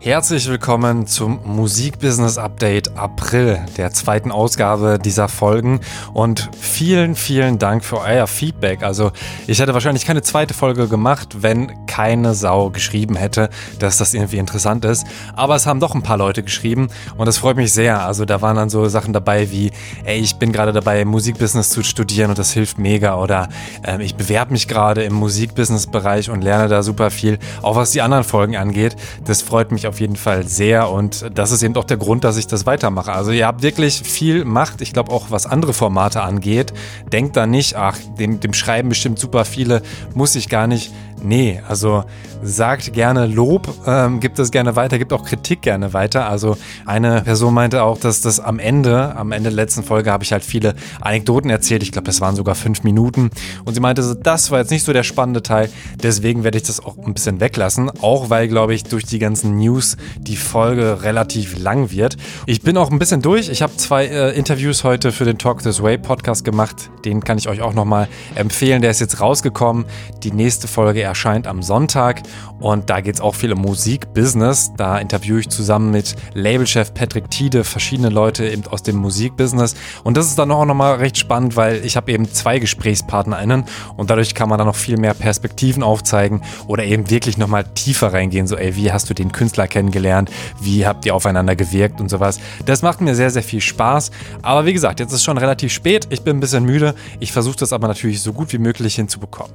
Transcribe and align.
Herzlich 0.00 0.48
willkommen 0.48 1.08
zum 1.08 1.40
Musikbusiness 1.44 2.38
Update 2.38 2.96
April, 2.96 3.58
der 3.76 3.90
zweiten 3.92 4.30
Ausgabe 4.30 5.00
dieser 5.04 5.26
Folgen 5.26 5.80
und 6.14 6.50
vielen, 6.56 7.16
vielen 7.16 7.58
Dank 7.58 7.84
für 7.84 7.98
euer 7.98 8.28
Feedback. 8.28 8.84
Also 8.84 9.10
ich 9.48 9.58
hätte 9.58 9.74
wahrscheinlich 9.74 10.06
keine 10.06 10.22
zweite 10.22 10.54
Folge 10.54 10.86
gemacht, 10.86 11.38
wenn 11.42 11.84
keine 11.86 12.34
Sau 12.34 12.70
geschrieben 12.70 13.16
hätte, 13.16 13.50
dass 13.80 13.96
das 13.96 14.14
irgendwie 14.14 14.36
interessant 14.36 14.84
ist. 14.84 15.04
Aber 15.34 15.56
es 15.56 15.66
haben 15.66 15.80
doch 15.80 15.96
ein 15.96 16.04
paar 16.04 16.16
Leute 16.16 16.44
geschrieben 16.44 16.90
und 17.16 17.26
das 17.26 17.38
freut 17.38 17.56
mich 17.56 17.72
sehr. 17.72 18.04
Also 18.04 18.24
da 18.24 18.40
waren 18.40 18.54
dann 18.54 18.70
so 18.70 18.88
Sachen 18.88 19.12
dabei 19.12 19.50
wie, 19.50 19.72
ey, 20.04 20.20
ich 20.20 20.36
bin 20.36 20.52
gerade 20.52 20.72
dabei, 20.72 21.04
Musikbusiness 21.04 21.70
zu 21.70 21.82
studieren 21.82 22.30
und 22.30 22.38
das 22.38 22.52
hilft 22.52 22.78
mega 22.78 23.16
oder 23.16 23.48
äh, 23.82 24.00
ich 24.00 24.14
bewerbe 24.14 24.52
mich 24.52 24.68
gerade 24.68 25.02
im 25.02 25.14
Musikbusiness-Bereich 25.14 26.30
und 26.30 26.42
lerne 26.42 26.68
da 26.68 26.84
super 26.84 27.10
viel, 27.10 27.40
auch 27.62 27.74
was 27.74 27.90
die 27.90 28.00
anderen 28.00 28.22
Folgen 28.22 28.56
angeht. 28.56 28.94
Das 29.24 29.42
freut 29.42 29.72
mich 29.72 29.87
auf 29.88 30.00
jeden 30.00 30.16
Fall 30.16 30.46
sehr 30.46 30.90
und 30.90 31.30
das 31.34 31.50
ist 31.50 31.62
eben 31.62 31.76
auch 31.76 31.84
der 31.84 31.96
Grund, 31.96 32.24
dass 32.24 32.36
ich 32.36 32.46
das 32.46 32.66
weitermache. 32.66 33.12
Also 33.12 33.30
ihr 33.30 33.46
habt 33.46 33.62
wirklich 33.62 34.02
viel 34.02 34.44
Macht, 34.44 34.80
ich 34.80 34.92
glaube 34.92 35.12
auch 35.12 35.30
was 35.30 35.46
andere 35.46 35.72
Formate 35.72 36.22
angeht. 36.22 36.72
Denkt 37.12 37.36
da 37.36 37.46
nicht, 37.46 37.76
ach, 37.76 37.98
dem, 38.18 38.40
dem 38.40 38.52
schreiben 38.52 38.88
bestimmt 38.88 39.18
super 39.18 39.44
viele, 39.44 39.82
muss 40.14 40.34
ich 40.34 40.48
gar 40.48 40.66
nicht. 40.66 40.92
Nee, 41.22 41.60
also 41.68 42.04
sagt 42.42 42.92
gerne 42.92 43.26
Lob, 43.26 43.68
ähm, 43.86 44.20
gibt 44.20 44.38
es 44.38 44.50
gerne 44.50 44.76
weiter, 44.76 44.98
gibt 44.98 45.12
auch 45.12 45.24
Kritik 45.24 45.62
gerne 45.62 45.92
weiter. 45.92 46.28
Also 46.28 46.56
eine 46.86 47.22
Person 47.22 47.54
meinte 47.54 47.82
auch, 47.82 47.98
dass 47.98 48.20
das 48.20 48.40
am 48.40 48.58
Ende, 48.58 49.16
am 49.16 49.32
Ende 49.32 49.50
der 49.50 49.56
letzten 49.56 49.82
Folge 49.82 50.12
habe 50.12 50.24
ich 50.24 50.32
halt 50.32 50.44
viele 50.44 50.74
Anekdoten 51.00 51.50
erzählt. 51.50 51.82
Ich 51.82 51.92
glaube, 51.92 52.06
das 52.06 52.20
waren 52.20 52.36
sogar 52.36 52.54
fünf 52.54 52.84
Minuten. 52.84 53.30
Und 53.64 53.74
sie 53.74 53.80
meinte, 53.80 54.16
das 54.22 54.50
war 54.50 54.60
jetzt 54.60 54.70
nicht 54.70 54.84
so 54.84 54.92
der 54.92 55.02
spannende 55.02 55.42
Teil. 55.42 55.70
Deswegen 56.00 56.44
werde 56.44 56.58
ich 56.58 56.64
das 56.64 56.84
auch 56.84 56.96
ein 56.98 57.14
bisschen 57.14 57.40
weglassen. 57.40 57.90
Auch 58.00 58.30
weil, 58.30 58.48
glaube 58.48 58.74
ich, 58.74 58.84
durch 58.84 59.04
die 59.04 59.18
ganzen 59.18 59.56
News 59.56 59.96
die 60.18 60.36
Folge 60.36 61.02
relativ 61.02 61.58
lang 61.58 61.90
wird. 61.90 62.16
Ich 62.46 62.62
bin 62.62 62.76
auch 62.76 62.90
ein 62.90 62.98
bisschen 62.98 63.22
durch. 63.22 63.48
Ich 63.48 63.62
habe 63.62 63.76
zwei 63.76 64.06
äh, 64.06 64.36
Interviews 64.36 64.84
heute 64.84 65.12
für 65.12 65.24
den 65.24 65.38
Talk 65.38 65.62
This 65.62 65.82
Way 65.82 65.98
Podcast 65.98 66.44
gemacht. 66.44 66.90
Den 67.04 67.24
kann 67.24 67.38
ich 67.38 67.48
euch 67.48 67.62
auch 67.62 67.74
nochmal 67.74 68.08
empfehlen. 68.34 68.82
Der 68.82 68.90
ist 68.90 69.00
jetzt 69.00 69.20
rausgekommen. 69.20 69.86
Die 70.22 70.32
nächste 70.32 70.68
Folge 70.68 71.00
erscheint 71.08 71.46
am 71.46 71.62
Sonntag 71.62 72.22
und 72.60 72.90
da 72.90 73.00
geht 73.00 73.16
es 73.16 73.20
auch 73.20 73.34
viel 73.34 73.52
um 73.52 73.60
Musikbusiness. 73.60 74.72
Da 74.76 74.98
interviewe 74.98 75.40
ich 75.40 75.48
zusammen 75.48 75.90
mit 75.90 76.14
Labelchef 76.34 76.94
Patrick 76.94 77.30
Tiede 77.30 77.64
verschiedene 77.64 78.08
Leute 78.08 78.48
eben 78.48 78.66
aus 78.68 78.82
dem 78.82 78.96
Musikbusiness 78.96 79.74
und 80.04 80.16
das 80.16 80.26
ist 80.26 80.38
dann 80.38 80.50
auch 80.50 80.64
nochmal 80.64 80.96
recht 80.96 81.18
spannend, 81.18 81.56
weil 81.56 81.84
ich 81.84 81.96
habe 81.96 82.12
eben 82.12 82.30
zwei 82.32 82.58
GesprächspartnerInnen 82.58 83.64
und 83.96 84.10
dadurch 84.10 84.34
kann 84.34 84.48
man 84.48 84.58
dann 84.58 84.66
noch 84.66 84.76
viel 84.76 84.98
mehr 84.98 85.14
Perspektiven 85.14 85.82
aufzeigen 85.82 86.42
oder 86.66 86.84
eben 86.84 87.10
wirklich 87.10 87.38
nochmal 87.38 87.64
tiefer 87.74 88.12
reingehen. 88.12 88.46
So, 88.46 88.56
ey, 88.56 88.76
wie 88.76 88.92
hast 88.92 89.10
du 89.10 89.14
den 89.14 89.32
Künstler 89.32 89.66
kennengelernt? 89.66 90.30
Wie 90.60 90.86
habt 90.86 91.04
ihr 91.06 91.14
aufeinander 91.14 91.56
gewirkt 91.56 92.00
und 92.00 92.08
sowas? 92.08 92.38
Das 92.66 92.82
macht 92.82 93.00
mir 93.00 93.14
sehr, 93.14 93.30
sehr 93.30 93.42
viel 93.42 93.60
Spaß. 93.60 94.10
Aber 94.42 94.66
wie 94.66 94.72
gesagt, 94.72 95.00
jetzt 95.00 95.12
ist 95.12 95.24
schon 95.24 95.38
relativ 95.38 95.72
spät. 95.72 96.06
Ich 96.10 96.22
bin 96.22 96.36
ein 96.36 96.40
bisschen 96.40 96.64
müde. 96.64 96.94
Ich 97.20 97.32
versuche 97.32 97.56
das 97.56 97.72
aber 97.72 97.88
natürlich 97.88 98.22
so 98.22 98.32
gut 98.32 98.52
wie 98.52 98.58
möglich 98.58 98.94
hinzubekommen. 98.94 99.52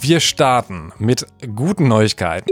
Wir 0.00 0.20
starten 0.20 0.92
mit 0.98 1.26
guten 1.54 1.88
Neuigkeiten. 1.88 2.50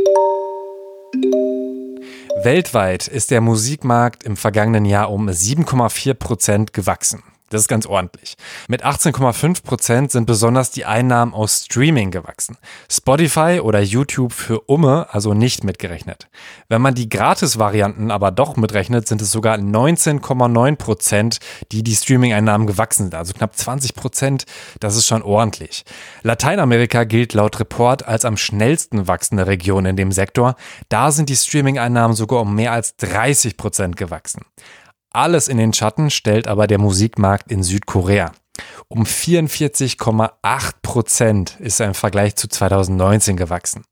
Weltweit 2.42 3.06
ist 3.06 3.30
der 3.30 3.40
Musikmarkt 3.40 4.24
im 4.24 4.36
vergangenen 4.36 4.84
Jahr 4.84 5.10
um 5.10 5.28
7,4 5.28 6.14
Prozent 6.14 6.72
gewachsen. 6.72 7.22
Das 7.50 7.60
ist 7.60 7.68
ganz 7.68 7.86
ordentlich. 7.86 8.36
Mit 8.68 8.84
18,5 8.84 9.62
Prozent 9.62 10.10
sind 10.10 10.26
besonders 10.26 10.70
die 10.70 10.86
Einnahmen 10.86 11.34
aus 11.34 11.66
Streaming 11.66 12.10
gewachsen. 12.10 12.56
Spotify 12.90 13.60
oder 13.62 13.80
YouTube 13.80 14.32
für 14.32 14.60
Umme 14.60 15.06
also 15.10 15.34
nicht 15.34 15.62
mitgerechnet. 15.62 16.28
Wenn 16.68 16.80
man 16.80 16.94
die 16.94 17.08
Gratis-Varianten 17.08 18.10
aber 18.10 18.30
doch 18.30 18.56
mitrechnet, 18.56 19.06
sind 19.06 19.20
es 19.20 19.30
sogar 19.30 19.56
19,9 19.58 20.76
Prozent, 20.76 21.38
die 21.70 21.82
die 21.82 21.94
Streaming-Einnahmen 21.94 22.66
gewachsen 22.66 23.04
sind. 23.04 23.14
Also 23.14 23.34
knapp 23.34 23.54
20 23.54 23.94
Prozent. 23.94 24.44
Das 24.80 24.96
ist 24.96 25.06
schon 25.06 25.22
ordentlich. 25.22 25.84
Lateinamerika 26.22 27.04
gilt 27.04 27.34
laut 27.34 27.60
Report 27.60 28.08
als 28.08 28.24
am 28.24 28.36
schnellsten 28.38 29.06
wachsende 29.06 29.46
Region 29.46 29.84
in 29.84 29.96
dem 29.96 30.12
Sektor. 30.12 30.56
Da 30.88 31.12
sind 31.12 31.28
die 31.28 31.36
Streaming-Einnahmen 31.36 32.14
sogar 32.14 32.40
um 32.40 32.54
mehr 32.54 32.72
als 32.72 32.96
30 32.96 33.56
Prozent 33.56 33.96
gewachsen. 33.96 34.42
Alles 35.14 35.46
in 35.46 35.58
den 35.58 35.72
Schatten 35.72 36.10
stellt 36.10 36.48
aber 36.48 36.66
der 36.66 36.78
Musikmarkt 36.78 37.52
in 37.52 37.62
Südkorea. 37.62 38.32
Um 38.88 39.04
44,8 39.04 40.72
Prozent 40.82 41.56
ist 41.60 41.78
er 41.78 41.86
im 41.86 41.94
Vergleich 41.94 42.34
zu 42.34 42.48
2019 42.48 43.36
gewachsen. 43.36 43.84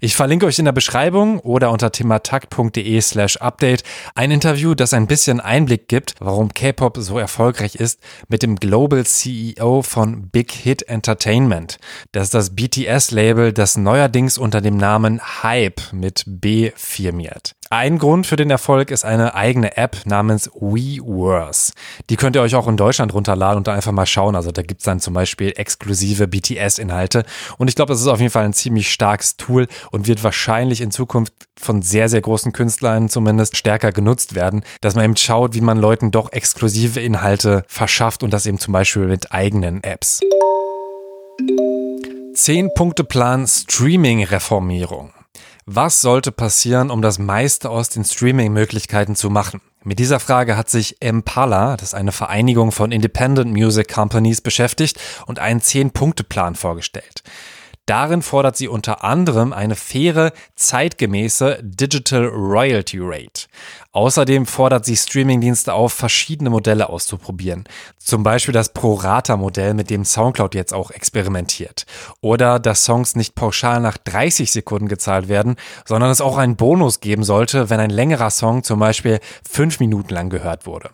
Ich 0.00 0.16
verlinke 0.16 0.46
euch 0.46 0.58
in 0.58 0.64
der 0.64 0.72
Beschreibung 0.72 1.38
oder 1.40 1.70
unter 1.70 1.92
thematakt.de 1.92 3.00
slash 3.02 3.36
update 3.36 3.82
ein 4.14 4.30
Interview, 4.30 4.74
das 4.74 4.94
ein 4.94 5.06
bisschen 5.06 5.40
Einblick 5.40 5.86
gibt, 5.86 6.14
warum 6.18 6.54
K-Pop 6.54 6.96
so 6.98 7.18
erfolgreich 7.18 7.74
ist, 7.74 8.00
mit 8.28 8.42
dem 8.42 8.56
Global 8.56 9.04
CEO 9.04 9.82
von 9.82 10.30
Big 10.30 10.50
Hit 10.50 10.88
Entertainment. 10.88 11.78
Das 12.12 12.24
ist 12.24 12.34
das 12.34 12.56
BTS-Label, 12.56 13.52
das 13.52 13.76
neuerdings 13.76 14.38
unter 14.38 14.62
dem 14.62 14.78
Namen 14.78 15.20
Hype 15.42 15.92
mit 15.92 16.24
B 16.26 16.72
firmiert. 16.74 17.54
Ein 17.72 17.98
Grund 17.98 18.26
für 18.26 18.34
den 18.34 18.50
Erfolg 18.50 18.90
ist 18.90 19.04
eine 19.04 19.36
eigene 19.36 19.76
App 19.76 19.98
namens 20.04 20.50
WeWorse. 20.54 21.72
Die 22.10 22.16
könnt 22.16 22.34
ihr 22.34 22.42
euch 22.42 22.56
auch 22.56 22.66
in 22.66 22.76
Deutschland 22.76 23.14
runterladen 23.14 23.58
und 23.58 23.68
da 23.68 23.74
einfach 23.74 23.92
mal 23.92 24.06
schauen. 24.06 24.34
Also 24.34 24.50
da 24.50 24.62
gibt's 24.62 24.82
dann 24.82 24.98
zum 24.98 25.14
Beispiel 25.14 25.52
exklusive 25.54 26.26
BTS-Inhalte. 26.26 27.24
Und 27.58 27.68
ich 27.68 27.76
glaube, 27.76 27.92
das 27.92 28.00
ist 28.00 28.08
auf 28.08 28.18
jeden 28.18 28.32
Fall 28.32 28.44
ein 28.44 28.54
ziemlich 28.54 28.90
starkes 28.90 29.36
Tool 29.36 29.68
und 29.92 30.08
wird 30.08 30.24
wahrscheinlich 30.24 30.80
in 30.80 30.90
Zukunft 30.90 31.32
von 31.56 31.80
sehr, 31.80 32.08
sehr 32.08 32.20
großen 32.20 32.50
Künstlern 32.50 33.08
zumindest 33.08 33.56
stärker 33.56 33.92
genutzt 33.92 34.34
werden, 34.34 34.64
dass 34.80 34.96
man 34.96 35.04
eben 35.04 35.16
schaut, 35.16 35.54
wie 35.54 35.60
man 35.60 35.78
Leuten 35.78 36.10
doch 36.10 36.32
exklusive 36.32 36.98
Inhalte 36.98 37.62
verschafft 37.68 38.24
und 38.24 38.32
das 38.32 38.46
eben 38.46 38.58
zum 38.58 38.72
Beispiel 38.72 39.06
mit 39.06 39.30
eigenen 39.30 39.84
Apps. 39.84 40.18
10-Punkte-Plan 42.34 43.46
Streaming-Reformierung. 43.46 45.12
Was 45.72 46.00
sollte 46.00 46.32
passieren, 46.32 46.90
um 46.90 47.00
das 47.00 47.20
meiste 47.20 47.70
aus 47.70 47.90
den 47.90 48.04
Streaming-Möglichkeiten 48.04 49.14
zu 49.14 49.30
machen? 49.30 49.60
Mit 49.84 50.00
dieser 50.00 50.18
Frage 50.18 50.56
hat 50.56 50.68
sich 50.68 51.00
Impala, 51.00 51.76
das 51.76 51.90
ist 51.90 51.94
eine 51.94 52.10
Vereinigung 52.10 52.72
von 52.72 52.90
Independent 52.90 53.52
Music 53.52 53.86
Companies, 53.86 54.40
beschäftigt 54.40 54.98
und 55.26 55.38
einen 55.38 55.60
10-Punkte-Plan 55.60 56.56
vorgestellt. 56.56 57.22
Darin 57.86 58.22
fordert 58.22 58.56
sie 58.56 58.66
unter 58.66 59.04
anderem 59.04 59.52
eine 59.52 59.76
faire, 59.76 60.32
zeitgemäße 60.56 61.60
Digital 61.62 62.26
Royalty 62.26 62.98
Rate. 63.00 63.46
Außerdem 63.92 64.46
fordert 64.46 64.84
sie 64.84 64.96
Streamingdienste 64.96 65.74
auf, 65.74 65.92
verschiedene 65.92 66.48
Modelle 66.48 66.88
auszuprobieren. 66.90 67.64
Zum 67.98 68.22
Beispiel 68.22 68.54
das 68.54 68.72
Pro-Rata-Modell, 68.72 69.74
mit 69.74 69.90
dem 69.90 70.04
Soundcloud 70.04 70.54
jetzt 70.54 70.72
auch 70.72 70.92
experimentiert. 70.92 71.86
Oder 72.20 72.60
dass 72.60 72.84
Songs 72.84 73.16
nicht 73.16 73.34
pauschal 73.34 73.80
nach 73.80 73.96
30 73.96 74.52
Sekunden 74.52 74.86
gezahlt 74.86 75.28
werden, 75.28 75.56
sondern 75.86 76.10
es 76.10 76.20
auch 76.20 76.38
einen 76.38 76.54
Bonus 76.54 77.00
geben 77.00 77.24
sollte, 77.24 77.68
wenn 77.68 77.80
ein 77.80 77.90
längerer 77.90 78.30
Song 78.30 78.62
zum 78.62 78.78
Beispiel 78.78 79.18
fünf 79.48 79.80
Minuten 79.80 80.14
lang 80.14 80.30
gehört 80.30 80.66
wurde. 80.66 80.90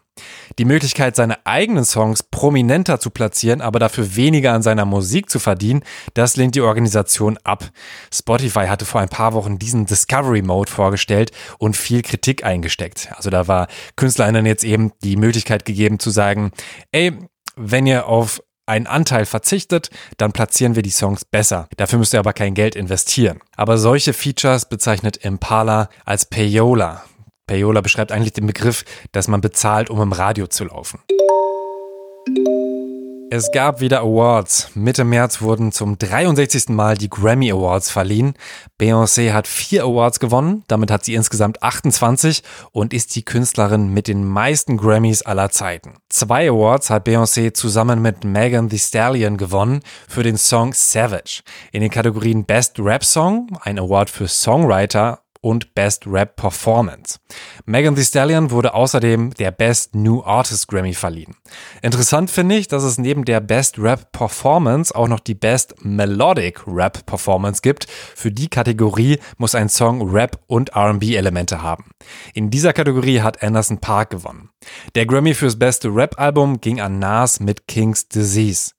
Die 0.58 0.64
Möglichkeit, 0.64 1.14
seine 1.14 1.44
eigenen 1.44 1.84
Songs 1.84 2.22
prominenter 2.22 2.98
zu 2.98 3.10
platzieren, 3.10 3.60
aber 3.60 3.78
dafür 3.78 4.16
weniger 4.16 4.54
an 4.54 4.62
seiner 4.62 4.86
Musik 4.86 5.28
zu 5.28 5.38
verdienen, 5.38 5.82
das 6.14 6.36
lehnt 6.36 6.54
die 6.54 6.62
Organisation 6.62 7.38
ab. 7.44 7.70
Spotify 8.12 8.66
hatte 8.66 8.86
vor 8.86 9.02
ein 9.02 9.10
paar 9.10 9.34
Wochen 9.34 9.58
diesen 9.58 9.84
Discovery 9.84 10.40
Mode 10.40 10.70
vorgestellt 10.70 11.32
und 11.58 11.76
viel 11.76 12.00
Kritik 12.00 12.44
eingesteckt. 12.86 13.16
Also 13.16 13.30
da 13.30 13.48
war 13.48 13.68
Künstlerinnen 13.96 14.46
jetzt 14.46 14.64
eben 14.64 14.92
die 15.02 15.16
Möglichkeit 15.16 15.64
gegeben 15.64 15.98
zu 15.98 16.10
sagen, 16.10 16.52
ey, 16.92 17.12
wenn 17.56 17.86
ihr 17.86 18.06
auf 18.06 18.42
einen 18.66 18.86
Anteil 18.86 19.26
verzichtet, 19.26 19.90
dann 20.16 20.32
platzieren 20.32 20.74
wir 20.74 20.82
die 20.82 20.90
Songs 20.90 21.24
besser. 21.24 21.68
Dafür 21.76 22.00
müsst 22.00 22.14
ihr 22.14 22.18
aber 22.18 22.32
kein 22.32 22.54
Geld 22.54 22.74
investieren. 22.74 23.38
Aber 23.56 23.78
solche 23.78 24.12
Features 24.12 24.68
bezeichnet 24.68 25.18
Impala 25.18 25.88
als 26.04 26.26
Payola. 26.26 27.04
Payola 27.46 27.80
beschreibt 27.80 28.10
eigentlich 28.10 28.32
den 28.32 28.46
Begriff, 28.46 28.84
dass 29.12 29.28
man 29.28 29.40
bezahlt, 29.40 29.88
um 29.88 30.02
im 30.02 30.10
Radio 30.10 30.48
zu 30.48 30.64
laufen. 30.64 30.98
Es 33.28 33.50
gab 33.50 33.80
wieder 33.80 34.02
Awards. 34.02 34.70
Mitte 34.74 35.02
März 35.02 35.42
wurden 35.42 35.72
zum 35.72 35.98
63. 35.98 36.68
Mal 36.68 36.96
die 36.96 37.10
Grammy 37.10 37.50
Awards 37.50 37.90
verliehen. 37.90 38.34
Beyoncé 38.80 39.32
hat 39.32 39.48
vier 39.48 39.82
Awards 39.82 40.20
gewonnen, 40.20 40.62
damit 40.68 40.92
hat 40.92 41.04
sie 41.04 41.14
insgesamt 41.14 41.60
28 41.60 42.44
und 42.70 42.94
ist 42.94 43.16
die 43.16 43.24
Künstlerin 43.24 43.92
mit 43.92 44.06
den 44.06 44.24
meisten 44.24 44.76
Grammys 44.76 45.22
aller 45.22 45.50
Zeiten. 45.50 45.94
Zwei 46.08 46.48
Awards 46.48 46.88
hat 46.88 47.08
Beyoncé 47.08 47.52
zusammen 47.52 48.00
mit 48.00 48.22
Megan 48.22 48.68
Thee 48.68 48.78
Stallion 48.78 49.38
gewonnen 49.38 49.80
für 50.08 50.22
den 50.22 50.38
Song 50.38 50.72
Savage. 50.72 51.42
In 51.72 51.80
den 51.80 51.90
Kategorien 51.90 52.44
Best 52.44 52.78
Rap 52.78 53.04
Song, 53.04 53.58
ein 53.62 53.80
Award 53.80 54.08
für 54.08 54.28
Songwriter 54.28 55.25
und 55.46 55.76
Best 55.76 56.08
Rap 56.08 56.34
Performance. 56.34 57.20
Megan 57.66 57.94
Thee 57.94 58.02
Stallion 58.02 58.50
wurde 58.50 58.74
außerdem 58.74 59.32
der 59.34 59.52
Best 59.52 59.94
New 59.94 60.24
Artist 60.24 60.66
Grammy 60.66 60.92
verliehen. 60.92 61.36
Interessant 61.82 62.32
finde 62.32 62.56
ich, 62.56 62.66
dass 62.66 62.82
es 62.82 62.98
neben 62.98 63.24
der 63.24 63.38
Best 63.38 63.78
Rap 63.78 64.10
Performance 64.10 64.92
auch 64.92 65.06
noch 65.06 65.20
die 65.20 65.36
Best 65.36 65.76
Melodic 65.84 66.64
Rap 66.66 67.06
Performance 67.06 67.62
gibt. 67.62 67.86
Für 67.88 68.32
die 68.32 68.48
Kategorie 68.48 69.20
muss 69.36 69.54
ein 69.54 69.68
Song 69.68 70.10
Rap 70.10 70.40
und 70.48 70.70
R&B 70.70 71.14
Elemente 71.14 71.62
haben. 71.62 71.92
In 72.34 72.50
dieser 72.50 72.72
Kategorie 72.72 73.20
hat 73.20 73.40
Anderson 73.40 73.78
Park 73.78 74.10
gewonnen. 74.10 74.50
Der 74.96 75.06
Grammy 75.06 75.32
fürs 75.34 75.56
beste 75.56 75.94
Rap-Album 75.94 76.60
ging 76.60 76.80
an 76.80 76.98
Nas 76.98 77.38
mit 77.38 77.68
King's 77.68 78.08
Disease. 78.08 78.72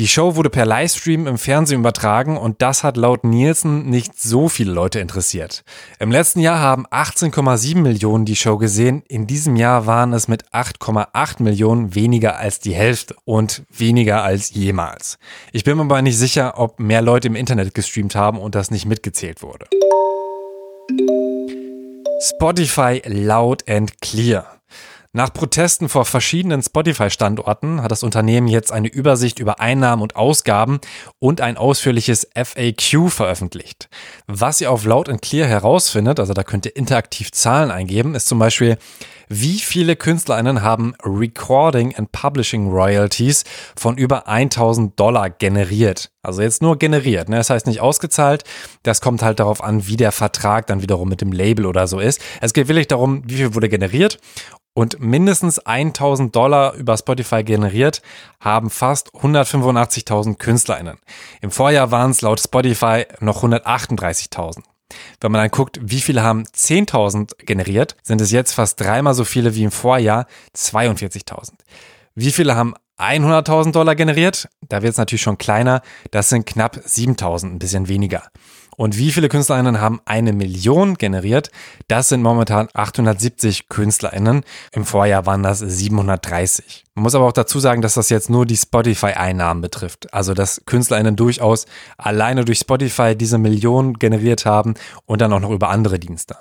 Die 0.00 0.08
Show 0.08 0.34
wurde 0.34 0.48
per 0.48 0.64
Livestream 0.64 1.26
im 1.26 1.36
Fernsehen 1.36 1.80
übertragen 1.80 2.38
und 2.38 2.62
das 2.62 2.84
hat 2.84 2.96
laut 2.96 3.22
Nielsen 3.22 3.90
nicht 3.90 4.18
so 4.18 4.48
viele 4.48 4.72
Leute 4.72 4.98
interessiert. 4.98 5.62
Im 5.98 6.10
letzten 6.10 6.40
Jahr 6.40 6.58
haben 6.58 6.86
18,7 6.86 7.76
Millionen 7.76 8.24
die 8.24 8.34
Show 8.34 8.56
gesehen, 8.56 9.02
in 9.08 9.26
diesem 9.26 9.56
Jahr 9.56 9.84
waren 9.84 10.14
es 10.14 10.26
mit 10.26 10.48
8,8 10.54 11.42
Millionen 11.42 11.94
weniger 11.94 12.38
als 12.38 12.60
die 12.60 12.72
Hälfte 12.72 13.14
und 13.26 13.62
weniger 13.68 14.22
als 14.22 14.54
jemals. 14.54 15.18
Ich 15.52 15.64
bin 15.64 15.76
mir 15.76 15.82
aber 15.82 16.00
nicht 16.00 16.16
sicher, 16.16 16.54
ob 16.56 16.80
mehr 16.80 17.02
Leute 17.02 17.28
im 17.28 17.36
Internet 17.36 17.74
gestreamt 17.74 18.14
haben 18.14 18.38
und 18.38 18.54
das 18.54 18.70
nicht 18.70 18.86
mitgezählt 18.86 19.42
wurde. 19.42 19.66
Spotify 22.22 23.02
loud 23.04 23.68
and 23.68 24.00
clear. 24.00 24.59
Nach 25.12 25.32
Protesten 25.32 25.88
vor 25.88 26.04
verschiedenen 26.04 26.62
Spotify-Standorten 26.62 27.82
hat 27.82 27.90
das 27.90 28.04
Unternehmen 28.04 28.46
jetzt 28.46 28.70
eine 28.70 28.86
Übersicht 28.86 29.40
über 29.40 29.58
Einnahmen 29.58 30.02
und 30.02 30.14
Ausgaben 30.14 30.78
und 31.18 31.40
ein 31.40 31.56
ausführliches 31.56 32.28
FAQ 32.36 33.10
veröffentlicht. 33.10 33.88
Was 34.28 34.60
ihr 34.60 34.70
auf 34.70 34.84
Loud 34.84 35.08
and 35.08 35.20
Clear 35.20 35.48
herausfindet, 35.48 36.20
also 36.20 36.32
da 36.32 36.44
könnt 36.44 36.64
ihr 36.66 36.76
interaktiv 36.76 37.32
Zahlen 37.32 37.72
eingeben, 37.72 38.14
ist 38.14 38.28
zum 38.28 38.38
Beispiel, 38.38 38.78
wie 39.28 39.58
viele 39.58 39.96
KünstlerInnen 39.96 40.62
haben 40.62 40.94
Recording 41.04 41.94
and 41.96 42.12
Publishing 42.12 42.70
Royalties 42.70 43.44
von 43.76 43.96
über 43.96 44.28
1000 44.28 44.98
Dollar 44.98 45.28
generiert. 45.30 46.10
Also 46.22 46.42
jetzt 46.42 46.62
nur 46.62 46.78
generiert, 46.78 47.28
ne? 47.28 47.36
das 47.36 47.50
heißt 47.50 47.66
nicht 47.66 47.80
ausgezahlt. 47.80 48.44
Das 48.82 49.00
kommt 49.00 49.22
halt 49.22 49.40
darauf 49.40 49.62
an, 49.62 49.86
wie 49.86 49.96
der 49.96 50.12
Vertrag 50.12 50.66
dann 50.66 50.82
wiederum 50.82 51.08
mit 51.08 51.20
dem 51.20 51.32
Label 51.32 51.66
oder 51.66 51.86
so 51.86 51.98
ist. 51.98 52.20
Es 52.40 52.52
geht 52.52 52.68
wirklich 52.68 52.88
darum, 52.88 53.22
wie 53.24 53.36
viel 53.36 53.54
wurde 53.54 53.68
generiert 53.68 54.18
und 54.74 55.00
mindestens 55.00 55.58
1000 55.58 56.34
Dollar 56.34 56.74
über 56.74 56.96
Spotify 56.96 57.42
generiert 57.42 58.02
haben 58.40 58.70
fast 58.70 59.10
185.000 59.14 60.36
KünstlerInnen. 60.36 60.98
Im 61.40 61.50
Vorjahr 61.50 61.90
waren 61.90 62.12
es 62.12 62.20
laut 62.20 62.40
Spotify 62.40 63.04
noch 63.20 63.42
138.000. 63.42 64.62
Wenn 65.20 65.32
man 65.32 65.40
dann 65.42 65.50
guckt, 65.50 65.78
wie 65.82 66.00
viele 66.00 66.22
haben 66.22 66.44
10.000 66.44 67.44
generiert, 67.44 67.96
sind 68.02 68.20
es 68.20 68.32
jetzt 68.32 68.52
fast 68.52 68.80
dreimal 68.80 69.14
so 69.14 69.24
viele 69.24 69.54
wie 69.54 69.64
im 69.64 69.70
Vorjahr, 69.70 70.26
42.000. 70.56 71.52
Wie 72.14 72.32
viele 72.32 72.56
haben 72.56 72.74
100.000 72.98 73.72
Dollar 73.72 73.94
generiert? 73.94 74.48
Da 74.68 74.82
wird 74.82 74.92
es 74.92 74.98
natürlich 74.98 75.22
schon 75.22 75.38
kleiner. 75.38 75.80
Das 76.10 76.28
sind 76.28 76.44
knapp 76.44 76.76
7.000, 76.76 77.46
ein 77.46 77.58
bisschen 77.58 77.88
weniger. 77.88 78.24
Und 78.80 78.96
wie 78.96 79.12
viele 79.12 79.28
KünstlerInnen 79.28 79.78
haben 79.82 80.00
eine 80.06 80.32
Million 80.32 80.94
generiert? 80.94 81.50
Das 81.86 82.08
sind 82.08 82.22
momentan 82.22 82.70
870 82.72 83.68
KünstlerInnen. 83.68 84.42
Im 84.72 84.86
Vorjahr 84.86 85.26
waren 85.26 85.42
das 85.42 85.58
730. 85.58 86.86
Man 86.94 87.02
muss 87.02 87.14
aber 87.14 87.26
auch 87.26 87.32
dazu 87.32 87.60
sagen, 87.60 87.82
dass 87.82 87.92
das 87.92 88.08
jetzt 88.08 88.30
nur 88.30 88.46
die 88.46 88.56
Spotify-Einnahmen 88.56 89.60
betrifft. 89.60 90.14
Also, 90.14 90.32
dass 90.32 90.62
KünstlerInnen 90.64 91.14
durchaus 91.14 91.66
alleine 91.98 92.46
durch 92.46 92.60
Spotify 92.60 93.14
diese 93.14 93.36
Million 93.36 93.98
generiert 93.98 94.46
haben 94.46 94.72
und 95.04 95.20
dann 95.20 95.34
auch 95.34 95.40
noch 95.40 95.50
über 95.50 95.68
andere 95.68 95.98
Dienste. 95.98 96.36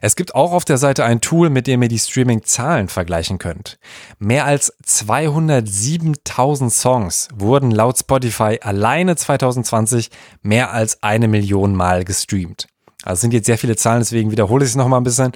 Es 0.00 0.16
gibt 0.16 0.34
auch 0.34 0.52
auf 0.52 0.64
der 0.64 0.78
Seite 0.78 1.04
ein 1.04 1.20
Tool, 1.20 1.50
mit 1.50 1.66
dem 1.66 1.82
ihr 1.82 1.88
die 1.88 1.98
Streaming-Zahlen 1.98 2.88
vergleichen 2.88 3.38
könnt. 3.38 3.78
Mehr 4.18 4.44
als 4.44 4.72
207.000 4.84 6.70
Songs 6.70 7.28
wurden 7.34 7.70
laut 7.70 7.98
Spotify 7.98 8.58
alleine 8.62 9.16
2020 9.16 10.10
mehr 10.42 10.72
als 10.72 11.02
eine 11.02 11.28
Million 11.28 11.74
Mal 11.74 12.04
gestreamt. 12.04 12.66
Also 13.02 13.20
sind 13.20 13.34
jetzt 13.34 13.46
sehr 13.46 13.58
viele 13.58 13.76
Zahlen, 13.76 14.00
deswegen 14.00 14.30
wiederhole 14.30 14.64
ich 14.64 14.70
es 14.70 14.76
nochmal 14.76 15.00
ein 15.00 15.04
bisschen. 15.04 15.32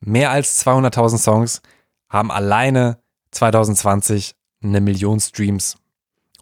Mehr 0.00 0.30
als 0.30 0.64
200.000 0.66 1.18
Songs 1.18 1.62
haben 2.08 2.30
alleine 2.30 2.98
2020 3.32 4.34
eine 4.62 4.80
Million 4.80 5.20
Streams. 5.20 5.76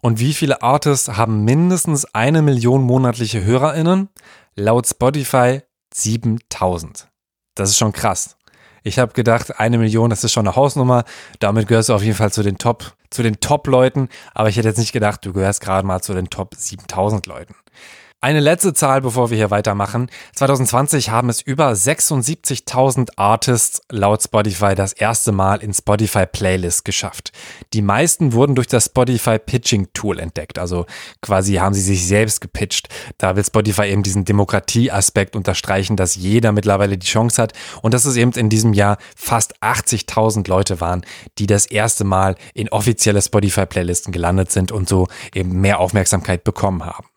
Und 0.01 0.19
wie 0.19 0.33
viele 0.33 0.63
Artists 0.63 1.09
haben 1.09 1.43
mindestens 1.43 2.05
eine 2.13 2.41
Million 2.41 2.81
monatliche 2.81 3.43
HörerInnen? 3.43 4.09
Laut 4.55 4.87
Spotify 4.87 5.61
7000. 5.93 7.10
Das 7.55 7.69
ist 7.69 7.77
schon 7.77 7.93
krass. 7.93 8.37
Ich 8.83 8.97
habe 8.97 9.13
gedacht, 9.13 9.59
eine 9.59 9.77
Million, 9.77 10.09
das 10.09 10.23
ist 10.23 10.31
schon 10.31 10.47
eine 10.47 10.55
Hausnummer. 10.55 11.03
Damit 11.39 11.67
gehörst 11.67 11.89
du 11.89 11.93
auf 11.93 12.03
jeden 12.03 12.15
Fall 12.15 12.31
zu 12.31 12.41
den 12.41 12.57
Top, 12.57 12.95
zu 13.11 13.21
den 13.21 13.39
Top-Leuten. 13.39 14.09
Aber 14.33 14.49
ich 14.49 14.57
hätte 14.57 14.69
jetzt 14.69 14.79
nicht 14.79 14.93
gedacht, 14.93 15.25
du 15.25 15.33
gehörst 15.33 15.61
gerade 15.61 15.85
mal 15.85 16.01
zu 16.01 16.13
den 16.13 16.29
Top 16.29 16.55
7000 16.55 17.27
Leuten. 17.27 17.55
Eine 18.23 18.39
letzte 18.39 18.75
Zahl, 18.75 19.01
bevor 19.01 19.31
wir 19.31 19.37
hier 19.37 19.49
weitermachen. 19.49 20.07
2020 20.35 21.09
haben 21.09 21.27
es 21.29 21.41
über 21.41 21.71
76.000 21.71 23.13
Artists 23.15 23.81
laut 23.89 24.21
Spotify 24.21 24.75
das 24.75 24.93
erste 24.93 25.31
Mal 25.31 25.63
in 25.63 25.73
Spotify 25.73 26.27
Playlist 26.27 26.85
geschafft. 26.85 27.31
Die 27.73 27.81
meisten 27.81 28.33
wurden 28.33 28.53
durch 28.53 28.67
das 28.67 28.85
Spotify 28.85 29.39
Pitching 29.39 29.87
Tool 29.93 30.19
entdeckt. 30.19 30.59
Also 30.59 30.85
quasi 31.23 31.55
haben 31.55 31.73
sie 31.73 31.81
sich 31.81 32.05
selbst 32.05 32.41
gepitcht. 32.41 32.89
Da 33.17 33.35
will 33.35 33.43
Spotify 33.43 33.85
eben 33.85 34.03
diesen 34.03 34.23
Demokratieaspekt 34.23 35.35
unterstreichen, 35.35 35.95
dass 35.95 36.13
jeder 36.13 36.51
mittlerweile 36.51 36.99
die 36.99 37.07
Chance 37.07 37.41
hat. 37.41 37.53
Und 37.81 37.95
dass 37.95 38.05
es 38.05 38.17
eben 38.17 38.33
in 38.33 38.49
diesem 38.49 38.73
Jahr 38.73 38.99
fast 39.15 39.59
80.000 39.63 40.47
Leute 40.47 40.79
waren, 40.79 41.03
die 41.39 41.47
das 41.47 41.65
erste 41.65 42.03
Mal 42.03 42.35
in 42.53 42.69
offizielle 42.69 43.23
Spotify 43.23 43.65
Playlisten 43.65 44.13
gelandet 44.13 44.51
sind 44.51 44.71
und 44.71 44.87
so 44.87 45.07
eben 45.33 45.59
mehr 45.59 45.79
Aufmerksamkeit 45.79 46.43
bekommen 46.43 46.85
haben. 46.85 47.10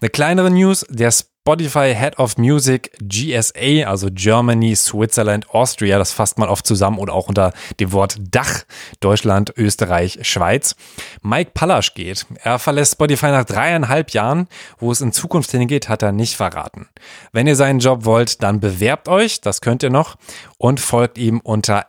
Eine 0.00 0.10
kleinere 0.10 0.48
News, 0.48 0.86
der 0.88 1.10
Spotify 1.10 1.92
Head 1.92 2.20
of 2.20 2.38
Music 2.38 2.92
GSA, 3.02 3.88
also 3.88 4.06
Germany, 4.12 4.76
Switzerland, 4.76 5.50
Austria, 5.50 5.98
das 5.98 6.12
fasst 6.12 6.38
man 6.38 6.48
oft 6.48 6.64
zusammen 6.64 7.00
oder 7.00 7.14
auch 7.14 7.26
unter 7.26 7.52
dem 7.80 7.90
Wort 7.90 8.16
Dach, 8.20 8.62
Deutschland, 9.00 9.52
Österreich, 9.56 10.20
Schweiz. 10.22 10.76
Mike 11.22 11.50
Pallasch 11.52 11.94
geht. 11.94 12.26
Er 12.44 12.60
verlässt 12.60 12.92
Spotify 12.92 13.32
nach 13.32 13.44
dreieinhalb 13.44 14.10
Jahren. 14.10 14.46
Wo 14.78 14.92
es 14.92 15.00
in 15.00 15.10
Zukunft 15.10 15.50
hingeht, 15.50 15.88
hat 15.88 16.04
er 16.04 16.12
nicht 16.12 16.36
verraten. 16.36 16.88
Wenn 17.32 17.48
ihr 17.48 17.56
seinen 17.56 17.80
Job 17.80 18.04
wollt, 18.04 18.40
dann 18.44 18.60
bewerbt 18.60 19.08
euch, 19.08 19.40
das 19.40 19.60
könnt 19.60 19.82
ihr 19.82 19.90
noch, 19.90 20.14
und 20.58 20.78
folgt 20.78 21.18
ihm 21.18 21.40
unter 21.40 21.86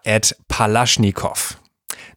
Palaschnikow. 0.48 1.60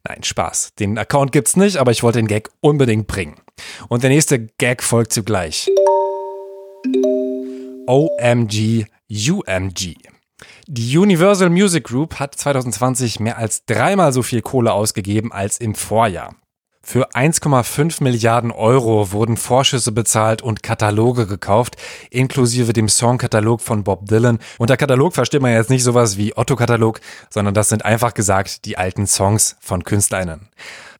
Nein, 0.08 0.22
Spaß. 0.22 0.72
Den 0.78 0.96
Account 0.96 1.32
gibt's 1.32 1.54
nicht, 1.54 1.76
aber 1.76 1.90
ich 1.90 2.02
wollte 2.02 2.18
den 2.18 2.28
Gag 2.28 2.48
unbedingt 2.62 3.08
bringen. 3.08 3.41
Und 3.88 4.02
der 4.02 4.10
nächste 4.10 4.46
Gag 4.58 4.82
folgt 4.82 5.12
zugleich. 5.12 5.68
OMG 7.86 8.86
UMG. 9.08 9.96
Die 10.66 10.96
Universal 10.98 11.50
Music 11.50 11.84
Group 11.84 12.18
hat 12.18 12.34
2020 12.34 13.20
mehr 13.20 13.36
als 13.36 13.64
dreimal 13.66 14.12
so 14.12 14.22
viel 14.22 14.40
Kohle 14.40 14.72
ausgegeben 14.72 15.32
als 15.32 15.58
im 15.58 15.74
Vorjahr. 15.74 16.34
Für 16.84 17.10
1,5 17.10 18.02
Milliarden 18.02 18.50
Euro 18.50 19.12
wurden 19.12 19.36
Vorschüsse 19.36 19.92
bezahlt 19.92 20.42
und 20.42 20.64
Kataloge 20.64 21.28
gekauft, 21.28 21.76
inklusive 22.10 22.72
dem 22.72 22.88
Songkatalog 22.88 23.60
von 23.60 23.84
Bob 23.84 24.06
Dylan. 24.06 24.40
Unter 24.58 24.76
Katalog 24.76 25.14
versteht 25.14 25.42
man 25.42 25.52
jetzt 25.52 25.70
nicht 25.70 25.84
sowas 25.84 26.16
wie 26.16 26.36
Otto-Katalog, 26.36 27.00
sondern 27.30 27.54
das 27.54 27.68
sind 27.68 27.84
einfach 27.84 28.14
gesagt 28.14 28.64
die 28.64 28.78
alten 28.78 29.06
Songs 29.06 29.56
von 29.60 29.84
KünstlerInnen. 29.84 30.48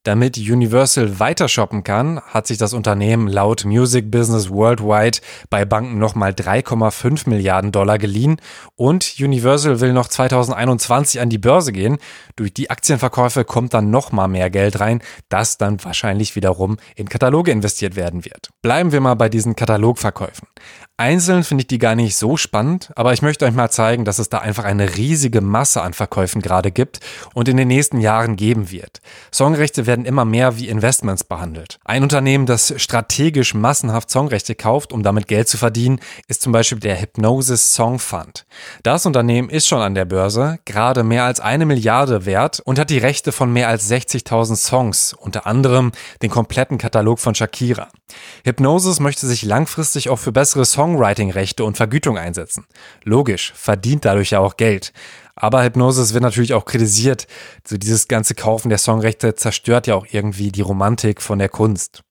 Damit 0.05 0.37
Universal 0.37 1.21
weiter 1.21 1.47
shoppen 1.49 1.85
kann, 1.85 2.21
hat 2.23 2.49
sich 2.49 2.59
das 2.59 2.73
Unternehmen 2.73 3.29
laut 3.29 3.65
Music 3.65 4.11
Business 4.11 4.51
Worldwide 4.51 5.19
bei 5.49 5.65
Banken 5.65 6.01
nochmal 6.01 6.33
3,5 6.33 7.29
Milliarden 7.29 7.71
Dollar 7.71 7.99
geliehen 7.99 8.41
und 8.75 9.15
Universal 9.21 9.79
will 9.81 9.93
noch 9.93 10.09
2021 10.09 11.21
an 11.21 11.31
die 11.31 11.39
Börse 11.39 11.71
gehen. 11.71 11.99
Durch 12.35 12.53
die 12.53 12.69
Aktienverkäufe 12.69 13.45
kommt 13.45 13.75
dann 13.75 13.91
nochmal 13.91 14.27
mehr 14.27 14.51
Geld 14.51 14.81
rein, 14.81 15.03
das 15.29 15.57
dann 15.57 15.85
wahrscheinlich 15.85 16.35
wiederum 16.35 16.79
in 16.97 17.09
Kataloge 17.09 17.53
investiert 17.53 17.95
werden 17.95 18.25
wird. 18.25 18.51
Bleiben 18.61 18.91
wir 18.91 19.01
mal 19.01 19.15
bei 19.15 19.29
diesen 19.29 19.55
Katalogverkäufen. 19.55 20.49
Einzeln 21.03 21.43
finde 21.43 21.63
ich 21.63 21.67
die 21.67 21.81
gar 21.81 21.97
nicht 21.97 22.15
so 22.17 22.37
spannend, 22.37 22.93
aber 22.95 23.13
ich 23.13 23.23
möchte 23.23 23.45
euch 23.45 23.55
mal 23.55 23.71
zeigen, 23.71 24.05
dass 24.05 24.21
es 24.21 24.29
da 24.29 24.39
einfach 24.39 24.63
eine 24.63 24.95
riesige 24.97 25.41
Masse 25.41 25.83
an 25.83 25.95
Verkäufen 25.95 26.41
gerade 26.41 26.71
gibt 26.71 27.01
und 27.35 27.49
in 27.49 27.57
den 27.57 27.67
nächsten 27.67 27.99
Jahren 27.99 28.37
geben 28.37 28.71
wird. 28.71 29.01
Songrechte 29.35 29.89
werden 29.89 30.05
immer 30.05 30.25
mehr 30.25 30.59
wie 30.59 30.69
Investments 30.69 31.25
behandelt. 31.25 31.81
Ein 31.85 32.05
Unternehmen, 32.05 32.47
das 32.47 32.73
strategisch 32.77 33.53
massenhaft 33.53 34.11
Songrechte 34.11 34.55
kauft, 34.55 34.93
um 34.93 35.03
damit 35.03 35.27
Geld 35.27 35.49
zu 35.49 35.59
verdienen, 35.59 35.99
ist 36.29 36.41
zum 36.41 36.53
Beispiel 36.53 36.79
der 36.79 37.01
Hypnosis 37.01 37.75
Song 37.75 37.99
Fund. 37.99 38.47
Das 38.85 39.05
Unternehmen 39.05 39.51
ist 39.51 39.67
schon 39.67 39.83
an 39.83 39.97
der 39.97 40.05
Börse, 40.05 40.61
gerade 40.67 41.03
mehr 41.03 41.25
als 41.25 41.41
eine 41.41 41.67
Milliarde 41.67 42.27
wert 42.27 42.61
und 42.61 42.79
hat 42.79 42.91
die 42.91 42.99
Rechte 42.99 43.33
von 43.33 43.53
mehr 43.53 43.67
als 43.67 43.91
60.000 43.91 44.55
Songs, 44.55 45.15
unter 45.15 45.49
anderem 45.49 45.91
den 46.23 46.31
kompletten 46.31 46.79
Katalog 46.79 47.19
von 47.19 47.35
Shakira. 47.35 47.89
Hypnosis 48.45 49.01
möchte 49.01 49.27
sich 49.27 49.43
langfristig 49.43 50.09
auch 50.09 50.21
für 50.21 50.31
bessere 50.31 50.65
Songwriting-Rechte 50.93 51.65
und 51.65 51.77
Vergütung 51.77 52.19
einsetzen. 52.19 52.67
Logisch, 53.05 53.53
verdient 53.55 54.05
dadurch 54.05 54.31
ja 54.31 54.41
auch 54.41 54.57
Geld. 54.57 54.93
Aber 55.35 55.65
Hypnosis 55.65 56.13
wird 56.13 56.23
natürlich 56.23 56.55
auch 56.55 56.65
kritisiert. 56.65 57.27
So 57.67 57.77
dieses 57.77 58.09
ganze 58.09 58.35
Kaufen 58.35 58.69
der 58.69 58.79
Songrechte 58.79 59.35
zerstört 59.35 59.87
ja 59.87 59.95
auch 59.95 60.07
irgendwie 60.11 60.53
die 60.53 60.61
Romantik 60.61 61.23
von 61.23 61.39
der 61.39 61.49
Kunst. 61.49 62.03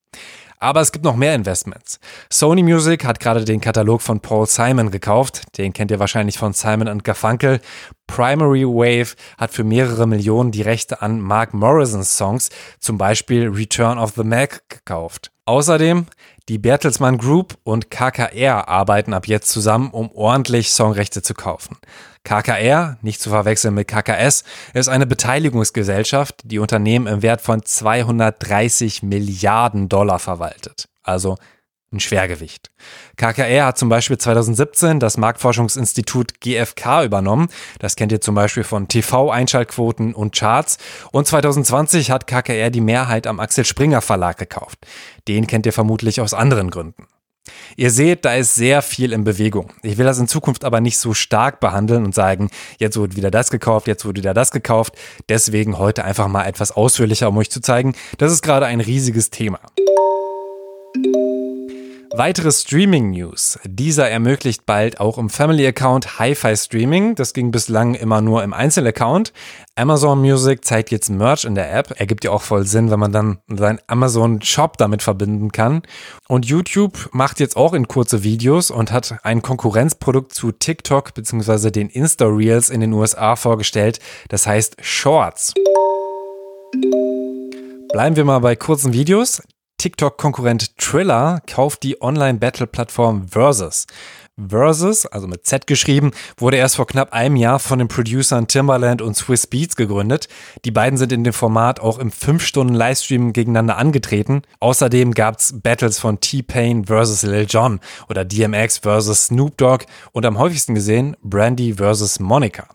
Aber 0.60 0.82
es 0.82 0.92
gibt 0.92 1.04
noch 1.04 1.16
mehr 1.16 1.34
Investments. 1.34 2.00
Sony 2.32 2.62
Music 2.62 3.04
hat 3.04 3.20
gerade 3.20 3.44
den 3.46 3.62
Katalog 3.62 4.00
von 4.02 4.20
Paul 4.20 4.46
Simon 4.46 4.92
gekauft. 4.92 5.58
Den 5.58 5.74
kennt 5.74 5.90
ihr 5.90 6.00
wahrscheinlich 6.00 6.38
von 6.38 6.54
Simon 6.54 7.02
Garfunkel. 7.02 7.62
Primary 8.06 8.66
Wave 8.66 9.16
hat 9.40 9.52
für 9.52 9.64
mehrere 9.64 10.06
Millionen 10.06 10.52
die 10.52 10.62
Rechte 10.62 11.02
an 11.02 11.20
Mark 11.20 11.56
Morrisons 11.56 12.16
Songs, 12.16 12.50
zum 12.80 13.00
Beispiel 13.00 13.50
Return 13.50 13.98
of 13.98 14.14
the 14.16 14.24
Mac, 14.24 14.62
gekauft. 14.70 15.32
Außerdem 15.46 16.06
die 16.50 16.58
Bertelsmann 16.58 17.18
Group 17.18 17.58
und 17.64 17.92
KKR 17.92 18.68
arbeiten 18.68 19.14
ab 19.14 19.28
jetzt 19.28 19.50
zusammen, 19.50 19.92
um 19.92 20.12
ordentlich 20.12 20.72
Songrechte 20.72 21.22
zu 21.22 21.34
kaufen. 21.34 21.78
KKR, 22.24 22.98
nicht 23.02 23.22
zu 23.22 23.30
verwechseln 23.30 23.74
mit 23.74 23.88
KKS, 23.88 24.44
ist 24.74 24.90
eine 24.90 25.08
Beteiligungsgesellschaft, 25.08 26.42
die 26.44 26.60
Unternehmen 26.60 27.08
im 27.08 27.22
Wert 27.22 27.42
von 27.42 27.64
230 27.64 29.04
Milliarden 29.04 29.90
Dollar 29.90 30.20
verwaltet. 30.20 30.88
Also 31.04 31.38
ein 31.92 32.00
Schwergewicht. 32.00 32.72
KKR 33.18 33.66
hat 33.66 33.78
zum 33.78 33.90
Beispiel 33.90 34.18
2017 34.18 35.00
das 35.00 35.18
Marktforschungsinstitut 35.18 36.40
GfK 36.40 37.04
übernommen. 37.04 37.50
Das 37.80 37.96
kennt 37.96 38.12
ihr 38.12 38.22
zum 38.22 38.36
Beispiel 38.36 38.64
von 38.64 38.88
TV-Einschaltquoten 38.88 40.14
und 40.14 40.36
Charts. 40.36 40.78
Und 41.12 41.28
2020 41.28 42.12
hat 42.12 42.28
KKR 42.28 42.70
die 42.70 42.82
Mehrheit 42.82 43.28
am 43.28 43.40
Axel 43.40 43.66
Springer 43.66 44.02
Verlag 44.02 44.38
gekauft. 44.38 44.80
Den 45.28 45.48
kennt 45.48 45.66
ihr 45.66 45.74
vermutlich 45.74 46.22
aus 46.22 46.34
anderen 46.34 46.70
Gründen. 46.70 47.08
Ihr 47.76 47.90
seht, 47.92 48.26
da 48.26 48.36
ist 48.36 48.56
sehr 48.56 48.82
viel 48.82 49.14
in 49.14 49.24
Bewegung. 49.24 49.74
Ich 49.82 49.98
will 49.98 50.06
das 50.06 50.20
in 50.20 50.28
Zukunft 50.28 50.64
aber 50.64 50.80
nicht 50.80 51.00
so 51.00 51.14
stark 51.14 51.60
behandeln 51.60 52.06
und 52.06 52.14
sagen, 52.14 52.50
jetzt 52.78 52.98
wurde 52.98 53.16
wieder 53.16 53.32
das 53.32 53.50
gekauft, 53.50 53.88
jetzt 53.88 54.06
wurde 54.06 54.22
wieder 54.22 54.34
das 54.34 54.52
gekauft. 54.52 54.96
Deswegen 55.28 55.80
heute 55.80 56.04
einfach 56.06 56.28
mal 56.28 56.46
etwas 56.46 56.72
ausführlicher, 56.72 57.30
um 57.30 57.38
euch 57.38 57.50
zu 57.50 57.62
zeigen, 57.62 57.96
das 58.18 58.32
ist 58.32 58.44
gerade 58.44 58.68
ein 58.68 58.80
riesiges 58.80 59.30
Thema. 59.32 59.60
Weitere 62.14 62.52
Streaming-News. 62.52 63.58
Dieser 63.64 64.10
ermöglicht 64.10 64.66
bald 64.66 65.00
auch 65.00 65.18
im 65.18 65.30
Family-Account 65.30 66.20
Hi-Fi-Streaming. 66.20 67.16
Das 67.16 67.34
ging 67.34 67.52
bislang 67.52 67.94
immer 67.94 68.20
nur 68.20 68.44
im 68.44 68.54
Einzelaccount. 68.54 69.32
Amazon 69.76 70.20
Music 70.20 70.66
zeigt 70.66 70.92
jetzt 70.92 71.10
Merch 71.10 71.46
in 71.46 71.56
der 71.56 71.74
App. 71.74 71.94
Ergibt 71.98 72.26
ja 72.26 72.32
auch 72.32 72.42
voll 72.42 72.66
Sinn, 72.68 72.92
wenn 72.92 73.00
man 73.00 73.14
dann 73.14 73.40
seinen 73.48 73.80
Amazon-Shop 73.88 74.76
damit 74.78 75.02
verbinden 75.02 75.54
kann. 75.54 75.84
Und 76.28 76.46
YouTube 76.46 77.10
macht 77.14 77.40
jetzt 77.40 77.56
auch 77.56 77.74
in 77.74 77.88
kurze 77.88 78.24
Videos 78.24 78.72
und 78.72 78.92
hat 78.92 79.16
ein 79.24 79.42
Konkurrenzprodukt 79.42 80.34
zu 80.34 80.52
TikTok 80.52 81.14
bzw. 81.14 81.72
den 81.72 81.88
Insta-Reels 81.90 82.70
in 82.70 82.82
den 82.82 82.92
USA 82.92 83.38
vorgestellt. 83.38 84.00
Das 84.28 84.46
heißt 84.46 84.76
Shorts. 84.82 85.54
Bleiben 87.94 88.18
wir 88.18 88.26
mal 88.26 88.40
bei 88.40 88.58
kurzen 88.58 88.92
Videos. 88.92 89.42
TikTok-Konkurrent 89.82 90.78
Triller 90.78 91.42
kauft 91.48 91.82
die 91.82 92.00
Online-Battle-Plattform 92.04 93.28
Versus. 93.30 93.88
Versus, 94.38 95.08
also 95.08 95.26
mit 95.26 95.48
Z 95.48 95.66
geschrieben, 95.66 96.12
wurde 96.38 96.58
erst 96.58 96.76
vor 96.76 96.86
knapp 96.86 97.14
einem 97.14 97.36
Jahr 97.36 97.58
von 97.58 97.80
den 97.80 97.88
Producern 97.88 98.46
Timbaland 98.46 99.02
und 99.02 99.18
Swiss 99.18 99.48
Beats 99.48 99.76
gegründet. 99.76 100.28
Die 100.66 100.72
beiden 100.72 101.00
sind 101.00 101.12
in 101.12 101.24
dem 101.24 101.34
Format 101.34 101.80
auch 101.80 101.98
im 101.98 102.12
5-Stunden-Livestream 102.12 103.34
gegeneinander 103.34 103.80
angetreten. 103.80 104.44
Außerdem 104.60 105.16
gab's 105.16 105.52
Battles 105.64 105.98
von 105.98 106.20
T-Pain 106.20 106.86
versus 106.86 107.24
Lil 107.24 107.48
Jon 107.50 107.80
oder 108.08 108.24
DMX 108.24 108.78
versus 108.78 109.26
Snoop 109.26 109.58
Dogg 109.58 109.86
und 110.12 110.28
am 110.28 110.38
häufigsten 110.38 110.76
gesehen 110.76 111.18
Brandy 111.24 111.74
versus 111.74 112.20
Monica. 112.20 112.68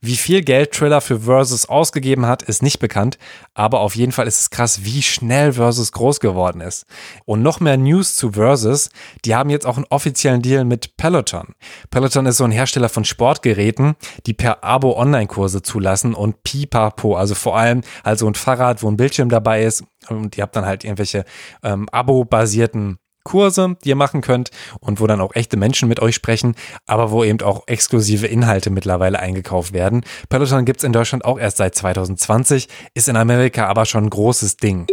Wie 0.00 0.16
viel 0.16 0.42
Geld 0.42 0.72
Triller 0.72 1.00
für 1.00 1.20
Versus 1.20 1.66
ausgegeben 1.66 2.26
hat, 2.26 2.42
ist 2.42 2.62
nicht 2.62 2.78
bekannt, 2.78 3.18
aber 3.54 3.80
auf 3.80 3.96
jeden 3.96 4.12
Fall 4.12 4.26
ist 4.26 4.40
es 4.40 4.50
krass, 4.50 4.84
wie 4.84 5.02
schnell 5.02 5.52
Versus 5.52 5.92
groß 5.92 6.20
geworden 6.20 6.60
ist. 6.60 6.86
Und 7.24 7.42
noch 7.42 7.60
mehr 7.60 7.76
News 7.76 8.16
zu 8.16 8.32
Versus, 8.32 8.90
die 9.24 9.34
haben 9.34 9.50
jetzt 9.50 9.66
auch 9.66 9.76
einen 9.76 9.86
offiziellen 9.90 10.42
Deal 10.42 10.64
mit 10.64 10.96
Peloton. 10.96 11.54
Peloton 11.90 12.26
ist 12.26 12.38
so 12.38 12.44
ein 12.44 12.50
Hersteller 12.50 12.88
von 12.88 13.04
Sportgeräten, 13.04 13.94
die 14.26 14.34
per 14.34 14.64
Abo 14.64 14.96
Online-Kurse 14.98 15.62
zulassen 15.62 16.14
und 16.14 16.42
pipapo, 16.42 17.16
also 17.16 17.34
vor 17.34 17.56
allem 17.56 17.82
also 18.02 18.26
ein 18.26 18.34
Fahrrad, 18.34 18.82
wo 18.82 18.90
ein 18.90 18.96
Bildschirm 18.96 19.28
dabei 19.28 19.64
ist 19.64 19.84
und 20.08 20.36
ihr 20.36 20.42
habt 20.42 20.56
dann 20.56 20.66
halt 20.66 20.84
irgendwelche 20.84 21.24
ähm, 21.62 21.88
Abo-basierten 21.90 22.98
Kurse, 23.24 23.76
die 23.82 23.88
ihr 23.88 23.96
machen 23.96 24.20
könnt 24.20 24.50
und 24.80 25.00
wo 25.00 25.06
dann 25.06 25.20
auch 25.20 25.34
echte 25.34 25.56
Menschen 25.56 25.88
mit 25.88 26.00
euch 26.00 26.14
sprechen, 26.14 26.54
aber 26.86 27.10
wo 27.10 27.24
eben 27.24 27.40
auch 27.40 27.64
exklusive 27.66 28.26
Inhalte 28.26 28.70
mittlerweile 28.70 29.18
eingekauft 29.18 29.72
werden. 29.72 30.04
Peloton 30.28 30.64
gibt's 30.64 30.84
in 30.84 30.92
Deutschland 30.92 31.24
auch 31.24 31.38
erst 31.38 31.56
seit 31.56 31.74
2020, 31.74 32.68
ist 32.94 33.08
in 33.08 33.16
Amerika 33.16 33.66
aber 33.66 33.86
schon 33.86 34.04
ein 34.04 34.10
großes 34.10 34.58
Ding. 34.58 34.86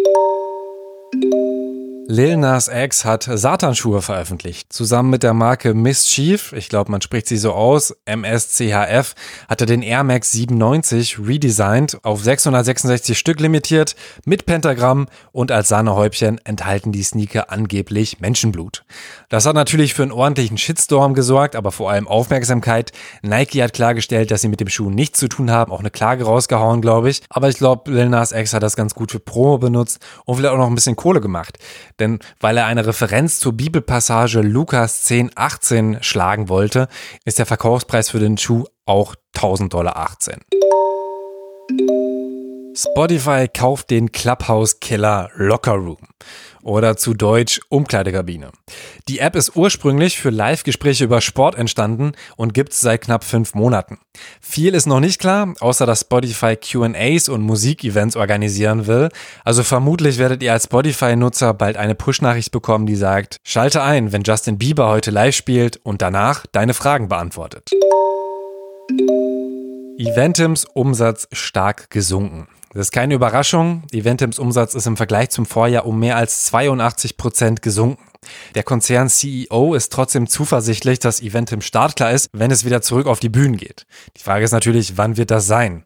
Lil 2.11 2.35
Nas 2.35 2.67
X 2.67 3.05
hat 3.05 3.23
Satanschuhe 3.23 4.01
veröffentlicht. 4.01 4.73
Zusammen 4.73 5.11
mit 5.11 5.23
der 5.23 5.33
Marke 5.33 5.73
Mischief, 5.73 6.51
ich 6.51 6.67
glaube, 6.67 6.91
man 6.91 6.99
spricht 6.99 7.25
sie 7.25 7.37
so 7.37 7.53
aus, 7.53 7.95
MSCHF, 8.05 9.15
hat 9.47 9.61
er 9.61 9.65
den 9.65 9.81
Air 9.81 10.03
Max 10.03 10.33
97 10.33 11.19
redesigned, 11.25 12.03
auf 12.03 12.21
666 12.21 13.17
Stück 13.17 13.39
limitiert, 13.39 13.95
mit 14.25 14.45
Pentagramm 14.45 15.07
und 15.31 15.53
als 15.53 15.69
Sahnehäubchen 15.69 16.37
enthalten 16.43 16.91
die 16.91 17.01
Sneaker 17.01 17.49
angeblich 17.49 18.19
Menschenblut. 18.19 18.83
Das 19.29 19.45
hat 19.45 19.55
natürlich 19.55 19.93
für 19.93 20.03
einen 20.03 20.11
ordentlichen 20.11 20.57
Shitstorm 20.57 21.13
gesorgt, 21.13 21.55
aber 21.55 21.71
vor 21.71 21.91
allem 21.91 22.09
Aufmerksamkeit. 22.09 22.91
Nike 23.21 23.63
hat 23.63 23.71
klargestellt, 23.71 24.31
dass 24.31 24.41
sie 24.41 24.49
mit 24.49 24.59
dem 24.59 24.67
Schuh 24.67 24.89
nichts 24.89 25.17
zu 25.17 25.29
tun 25.29 25.49
haben, 25.49 25.71
auch 25.71 25.79
eine 25.79 25.91
Klage 25.91 26.25
rausgehauen, 26.25 26.81
glaube 26.81 27.09
ich. 27.09 27.21
Aber 27.29 27.47
ich 27.47 27.55
glaube, 27.55 27.89
Lil 27.89 28.09
Nas 28.09 28.33
X 28.33 28.53
hat 28.53 28.63
das 28.63 28.75
ganz 28.75 28.95
gut 28.95 29.13
für 29.13 29.21
Promo 29.21 29.59
benutzt 29.59 30.05
und 30.25 30.35
vielleicht 30.35 30.53
auch 30.53 30.57
noch 30.57 30.67
ein 30.67 30.75
bisschen 30.75 30.97
Kohle 30.97 31.21
gemacht. 31.21 31.57
Denn 32.01 32.17
weil 32.39 32.57
er 32.57 32.65
eine 32.65 32.87
Referenz 32.87 33.39
zur 33.39 33.53
Bibelpassage 33.53 34.41
Lukas 34.41 35.03
10, 35.03 35.33
18 35.35 35.99
schlagen 36.01 36.49
wollte, 36.49 36.87
ist 37.25 37.37
der 37.37 37.45
Verkaufspreis 37.45 38.09
für 38.09 38.17
den 38.17 38.39
Schuh 38.39 38.65
auch 38.85 39.13
1000 39.35 39.71
Dollar 39.71 39.97
18. 39.97 40.39
Spotify 42.75 43.47
kauft 43.47 43.91
den 43.91 44.11
Clubhouse-Killer 44.11 45.29
Locker 45.35 45.73
Room 45.73 46.07
oder 46.63 46.97
zu 46.97 47.13
Deutsch 47.13 47.59
Umkleidekabine. 47.69 48.51
Die 49.07 49.19
App 49.19 49.35
ist 49.35 49.55
ursprünglich 49.55 50.19
für 50.19 50.29
Live-Gespräche 50.29 51.03
über 51.03 51.21
Sport 51.21 51.55
entstanden 51.55 52.13
und 52.35 52.53
gibt 52.53 52.73
es 52.73 52.81
seit 52.81 53.01
knapp 53.01 53.23
fünf 53.23 53.53
Monaten. 53.53 53.99
Viel 54.39 54.75
ist 54.75 54.85
noch 54.85 54.99
nicht 54.99 55.19
klar, 55.19 55.53
außer 55.59 55.85
dass 55.85 56.01
Spotify 56.01 56.55
QAs 56.55 57.29
und 57.29 57.41
Musikevents 57.41 58.15
organisieren 58.15 58.87
will. 58.87 59.09
Also 59.43 59.63
vermutlich 59.63 60.17
werdet 60.17 60.43
ihr 60.43 60.53
als 60.53 60.65
Spotify-Nutzer 60.65 61.53
bald 61.53 61.77
eine 61.77 61.95
Push-Nachricht 61.95 62.51
bekommen, 62.51 62.85
die 62.85 62.95
sagt, 62.95 63.37
schalte 63.43 63.81
ein, 63.81 64.11
wenn 64.11 64.23
Justin 64.23 64.57
Bieber 64.57 64.89
heute 64.89 65.11
live 65.11 65.35
spielt 65.35 65.77
und 65.83 66.01
danach 66.01 66.45
deine 66.51 66.73
Fragen 66.73 67.09
beantwortet. 67.09 67.69
Eventims 69.97 70.65
Umsatz 70.65 71.27
stark 71.31 71.89
gesunken. 71.89 72.47
Das 72.73 72.87
ist 72.87 72.91
keine 72.91 73.15
Überraschung. 73.15 73.83
Eventims 73.91 74.39
Umsatz 74.39 74.75
ist 74.75 74.87
im 74.87 74.95
Vergleich 74.95 75.29
zum 75.29 75.45
Vorjahr 75.45 75.85
um 75.85 75.99
mehr 75.99 76.15
als 76.15 76.45
82 76.45 77.17
Prozent 77.17 77.61
gesunken. 77.61 78.03
Der 78.55 78.63
Konzern 78.63 79.09
CEO 79.09 79.73
ist 79.73 79.91
trotzdem 79.91 80.27
zuversichtlich, 80.27 80.99
dass 80.99 81.21
Eventim 81.21 81.61
startklar 81.61 82.11
ist, 82.11 82.29
wenn 82.33 82.51
es 82.51 82.63
wieder 82.63 82.81
zurück 82.81 83.07
auf 83.07 83.19
die 83.19 83.29
Bühnen 83.29 83.57
geht. 83.57 83.85
Die 84.15 84.21
Frage 84.21 84.45
ist 84.45 84.51
natürlich, 84.51 84.97
wann 84.97 85.17
wird 85.17 85.31
das 85.31 85.47
sein? 85.47 85.85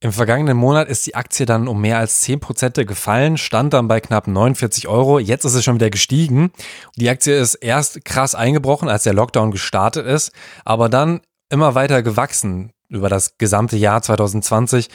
Im 0.00 0.12
vergangenen 0.12 0.56
Monat 0.56 0.88
ist 0.88 1.06
die 1.06 1.14
Aktie 1.14 1.44
dann 1.44 1.68
um 1.68 1.80
mehr 1.80 1.98
als 1.98 2.22
10 2.22 2.40
Prozent 2.40 2.74
gefallen, 2.74 3.36
stand 3.36 3.74
dann 3.74 3.88
bei 3.88 4.00
knapp 4.00 4.26
49 4.26 4.88
Euro. 4.88 5.18
Jetzt 5.18 5.44
ist 5.44 5.54
es 5.54 5.64
schon 5.64 5.74
wieder 5.76 5.90
gestiegen. 5.90 6.50
Die 6.96 7.10
Aktie 7.10 7.38
ist 7.38 7.54
erst 7.56 8.04
krass 8.04 8.34
eingebrochen, 8.34 8.88
als 8.88 9.02
der 9.02 9.14
Lockdown 9.14 9.50
gestartet 9.50 10.06
ist, 10.06 10.32
aber 10.64 10.88
dann 10.88 11.20
immer 11.50 11.74
weiter 11.74 12.02
gewachsen 12.02 12.72
über 12.88 13.08
das 13.08 13.38
gesamte 13.38 13.76
Jahr 13.76 14.02
2020 14.02 14.88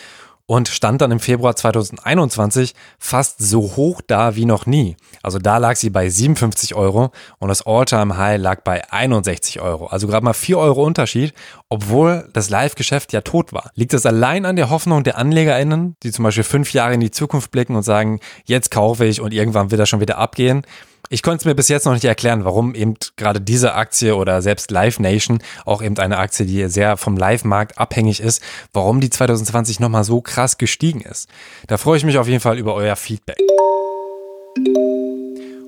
und 0.48 0.70
stand 0.70 1.02
dann 1.02 1.12
im 1.12 1.20
Februar 1.20 1.56
2021 1.56 2.74
fast 2.98 3.40
so 3.40 3.76
hoch 3.76 4.02
da 4.06 4.36
wie 4.36 4.46
noch 4.46 4.66
nie. 4.66 4.96
Also 5.22 5.40
da 5.40 5.58
lag 5.58 5.76
sie 5.76 5.90
bei 5.90 6.10
57 6.10 6.74
Euro 6.74 7.12
und 7.38 7.50
das 7.50 7.66
All-Time-High 7.66 8.42
lag 8.42 8.62
bei 8.64 8.90
61 8.92 9.60
Euro. 9.60 9.88
Also 9.88 10.08
gerade 10.08 10.24
mal 10.24 10.34
4 10.34 10.58
Euro 10.58 10.84
Unterschied 10.84 11.34
obwohl 11.70 12.30
das 12.34 12.50
Live-Geschäft 12.50 13.14
ja 13.14 13.22
tot 13.22 13.52
war. 13.52 13.72
Liegt 13.76 13.94
das 13.94 14.06
allein 14.06 14.46
an 14.46 14.56
der 14.56 14.70
Hoffnung 14.70 15.04
der 15.04 15.18
AnlegerInnen, 15.18 15.96
die 16.04 16.12
zum 16.12 16.24
Beispiel 16.24 16.44
fünf 16.44 16.74
Jahre 16.74 16.94
in 16.94 17.00
die 17.00 17.12
Zukunft 17.12 17.52
blicken 17.52 17.76
und 17.76 17.84
sagen, 17.84 18.20
jetzt 18.46 18.72
kaufe 18.72 19.06
ich 19.06 19.22
und 19.22 19.34
irgendwann 19.34 19.72
wird 19.72 19.80
das 19.80 19.90
schon 19.90 20.00
wieder 20.00 20.18
abgehen? 20.18 20.64
Ich 21.10 21.24
konnte 21.24 21.38
es 21.38 21.46
mir 21.46 21.56
bis 21.56 21.70
jetzt 21.70 21.86
noch 21.86 21.94
nicht 21.94 22.04
erklären, 22.04 22.44
warum 22.44 22.76
eben 22.76 22.96
gerade 23.16 23.40
diese 23.40 23.76
Aktie 23.76 24.16
oder 24.16 24.42
selbst 24.42 24.72
Live 24.72 25.00
Nation, 25.00 25.40
auch 25.66 25.82
eben 25.82 25.98
eine 25.98 26.18
Aktie, 26.18 26.46
die 26.46 26.68
sehr 26.68 26.98
vom 26.98 27.16
Live-Markt 27.16 27.78
abhängig 27.78 28.20
ist, 28.20 28.42
warum 28.74 29.00
die 29.00 29.10
2020 29.10 29.80
nochmal 29.80 30.04
so 30.04 30.22
krass 30.22 30.58
gestiegen 30.58 31.02
ist. 31.02 31.30
Da 31.68 31.78
freue 31.78 31.98
ich 31.98 32.04
mich 32.04 32.18
auf 32.18 32.28
jeden 32.28 32.42
Fall 32.42 32.58
über 32.58 32.74
euer 32.74 32.98
Feedback. 32.98 33.38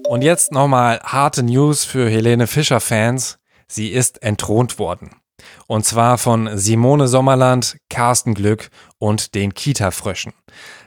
Und 0.09 0.23
jetzt 0.23 0.51
nochmal 0.51 0.99
harte 1.03 1.43
News 1.43 1.85
für 1.85 2.09
Helene 2.09 2.47
Fischer-Fans. 2.47 3.37
Sie 3.67 3.89
ist 3.89 4.23
entthront 4.23 4.79
worden. 4.79 5.18
Und 5.67 5.85
zwar 5.85 6.17
von 6.17 6.57
Simone 6.57 7.07
Sommerland, 7.07 7.77
Carsten 7.89 8.33
Glück 8.33 8.69
und 8.97 9.35
den 9.35 9.53
Kita-Fröschen. 9.53 10.33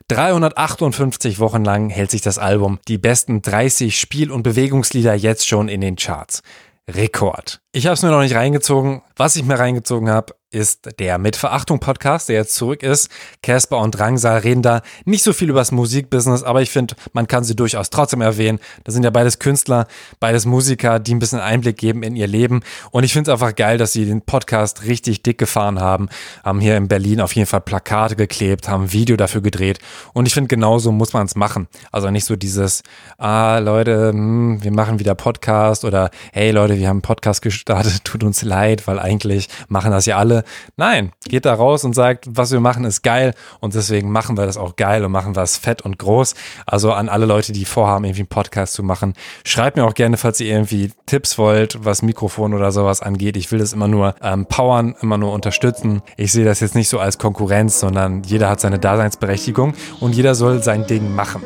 358 0.08 1.38
Wochen 1.38 1.64
lang 1.64 1.90
hält 1.90 2.10
sich 2.10 2.20
das 2.20 2.38
Album 2.38 2.78
die 2.88 2.98
besten 2.98 3.42
30 3.42 3.98
Spiel- 3.98 4.30
und 4.30 4.42
Bewegungslieder 4.42 5.14
jetzt 5.14 5.46
schon 5.46 5.68
in 5.68 5.80
den 5.80 5.96
Charts. 5.96 6.42
Rekord. 6.88 7.60
Ich 7.72 7.86
habe 7.86 7.94
es 7.94 8.02
mir 8.02 8.10
noch 8.10 8.20
nicht 8.20 8.34
reingezogen. 8.34 9.02
Was 9.16 9.36
ich 9.36 9.44
mir 9.44 9.58
reingezogen 9.58 10.10
habe, 10.10 10.34
ist 10.52 10.98
der 10.98 11.18
Mit 11.18 11.34
Verachtung 11.34 11.80
Podcast, 11.80 12.28
der 12.28 12.36
jetzt 12.36 12.54
zurück 12.54 12.82
ist. 12.82 13.08
Casper 13.42 13.78
und 13.78 13.92
Drangsal 13.92 14.38
reden 14.38 14.62
da 14.62 14.82
nicht 15.04 15.22
so 15.22 15.32
viel 15.32 15.48
über 15.48 15.60
das 15.60 15.72
Musikbusiness, 15.72 16.42
aber 16.42 16.60
ich 16.60 16.70
finde, 16.70 16.94
man 17.12 17.26
kann 17.26 17.42
sie 17.42 17.56
durchaus 17.56 17.90
trotzdem 17.90 18.20
erwähnen. 18.20 18.60
Das 18.84 18.92
sind 18.94 19.02
ja 19.02 19.10
beides 19.10 19.38
Künstler, 19.38 19.86
beides 20.20 20.44
Musiker, 20.44 20.98
die 20.98 21.14
ein 21.14 21.18
bisschen 21.18 21.40
Einblick 21.40 21.78
geben 21.78 22.02
in 22.02 22.16
ihr 22.16 22.26
Leben. 22.26 22.60
Und 22.90 23.04
ich 23.04 23.12
finde 23.14 23.30
es 23.30 23.32
einfach 23.32 23.54
geil, 23.54 23.78
dass 23.78 23.92
sie 23.92 24.04
den 24.04 24.20
Podcast 24.20 24.84
richtig 24.84 25.22
dick 25.22 25.38
gefahren 25.38 25.80
haben, 25.80 26.08
haben 26.44 26.60
hier 26.60 26.76
in 26.76 26.86
Berlin 26.86 27.22
auf 27.22 27.34
jeden 27.34 27.46
Fall 27.46 27.62
Plakate 27.62 28.14
geklebt, 28.16 28.68
haben 28.68 28.84
ein 28.84 28.92
Video 28.92 29.16
dafür 29.16 29.40
gedreht. 29.40 29.78
Und 30.12 30.26
ich 30.26 30.34
finde, 30.34 30.48
genauso 30.48 30.92
muss 30.92 31.14
man 31.14 31.24
es 31.26 31.34
machen. 31.34 31.66
Also 31.90 32.10
nicht 32.10 32.26
so 32.26 32.36
dieses, 32.36 32.82
ah, 33.16 33.58
Leute, 33.58 34.10
hm, 34.10 34.62
wir 34.62 34.70
machen 34.70 34.98
wieder 34.98 35.14
Podcast 35.14 35.86
oder 35.86 36.10
hey 36.32 36.50
Leute, 36.50 36.76
wir 36.76 36.88
haben 36.88 36.96
einen 36.96 37.02
Podcast 37.02 37.40
gestartet, 37.40 38.04
tut 38.04 38.22
uns 38.22 38.42
leid, 38.42 38.86
weil 38.86 38.98
eigentlich 38.98 39.48
machen 39.68 39.90
das 39.90 40.04
ja 40.04 40.18
alle 40.18 40.41
Nein, 40.76 41.12
geht 41.28 41.44
da 41.44 41.54
raus 41.54 41.84
und 41.84 41.94
sagt, 41.94 42.26
was 42.28 42.52
wir 42.52 42.60
machen 42.60 42.84
ist 42.84 43.02
geil 43.02 43.34
und 43.60 43.74
deswegen 43.74 44.10
machen 44.10 44.36
wir 44.36 44.46
das 44.46 44.56
auch 44.56 44.76
geil 44.76 45.04
und 45.04 45.12
machen 45.12 45.36
wir 45.36 45.42
es 45.42 45.56
fett 45.56 45.82
und 45.82 45.98
groß. 45.98 46.34
Also 46.66 46.92
an 46.92 47.08
alle 47.08 47.26
Leute, 47.26 47.52
die 47.52 47.64
vorhaben, 47.64 48.04
irgendwie 48.04 48.22
einen 48.22 48.28
Podcast 48.28 48.74
zu 48.74 48.82
machen, 48.82 49.14
schreibt 49.44 49.76
mir 49.76 49.84
auch 49.84 49.94
gerne, 49.94 50.16
falls 50.16 50.40
ihr 50.40 50.52
irgendwie 50.52 50.90
Tipps 51.06 51.38
wollt, 51.38 51.84
was 51.84 52.02
Mikrofon 52.02 52.54
oder 52.54 52.72
sowas 52.72 53.02
angeht. 53.02 53.36
Ich 53.36 53.50
will 53.52 53.58
das 53.58 53.72
immer 53.72 53.88
nur 53.88 54.14
ähm, 54.22 54.46
powern, 54.46 54.94
immer 55.00 55.18
nur 55.18 55.32
unterstützen. 55.32 56.02
Ich 56.16 56.32
sehe 56.32 56.44
das 56.44 56.60
jetzt 56.60 56.74
nicht 56.74 56.88
so 56.88 56.98
als 56.98 57.18
Konkurrenz, 57.18 57.80
sondern 57.80 58.22
jeder 58.24 58.48
hat 58.48 58.60
seine 58.60 58.78
Daseinsberechtigung 58.78 59.74
und 60.00 60.14
jeder 60.14 60.34
soll 60.34 60.62
sein 60.62 60.86
Ding 60.86 61.14
machen. 61.14 61.42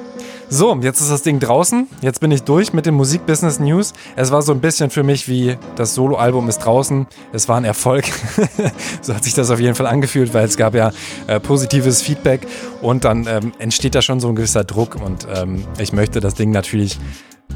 So, 0.48 0.76
jetzt 0.80 1.00
ist 1.00 1.10
das 1.10 1.22
Ding 1.22 1.40
draußen. 1.40 1.88
Jetzt 2.02 2.20
bin 2.20 2.30
ich 2.30 2.44
durch 2.44 2.72
mit 2.72 2.86
den 2.86 2.94
Musikbusiness 2.94 3.58
News. 3.58 3.92
Es 4.14 4.30
war 4.30 4.42
so 4.42 4.52
ein 4.52 4.60
bisschen 4.60 4.90
für 4.90 5.02
mich 5.02 5.28
wie 5.28 5.56
das 5.74 5.94
Soloalbum 5.94 6.48
ist 6.48 6.58
draußen. 6.58 7.08
Es 7.32 7.48
war 7.48 7.56
ein 7.56 7.64
Erfolg. 7.64 8.04
so 9.02 9.12
hat 9.12 9.24
sich 9.24 9.34
das 9.34 9.50
auf 9.50 9.58
jeden 9.58 9.74
Fall 9.74 9.86
angefühlt, 9.86 10.32
weil 10.34 10.44
es 10.44 10.56
gab 10.56 10.76
ja 10.76 10.92
äh, 11.26 11.40
positives 11.40 12.00
Feedback 12.00 12.46
und 12.80 13.04
dann 13.04 13.26
ähm, 13.26 13.52
entsteht 13.58 13.96
da 13.96 14.02
schon 14.02 14.20
so 14.20 14.28
ein 14.28 14.36
gewisser 14.36 14.62
Druck 14.62 14.94
und 14.94 15.26
ähm, 15.34 15.64
ich 15.78 15.92
möchte 15.92 16.20
das 16.20 16.34
Ding 16.34 16.52
natürlich 16.52 16.98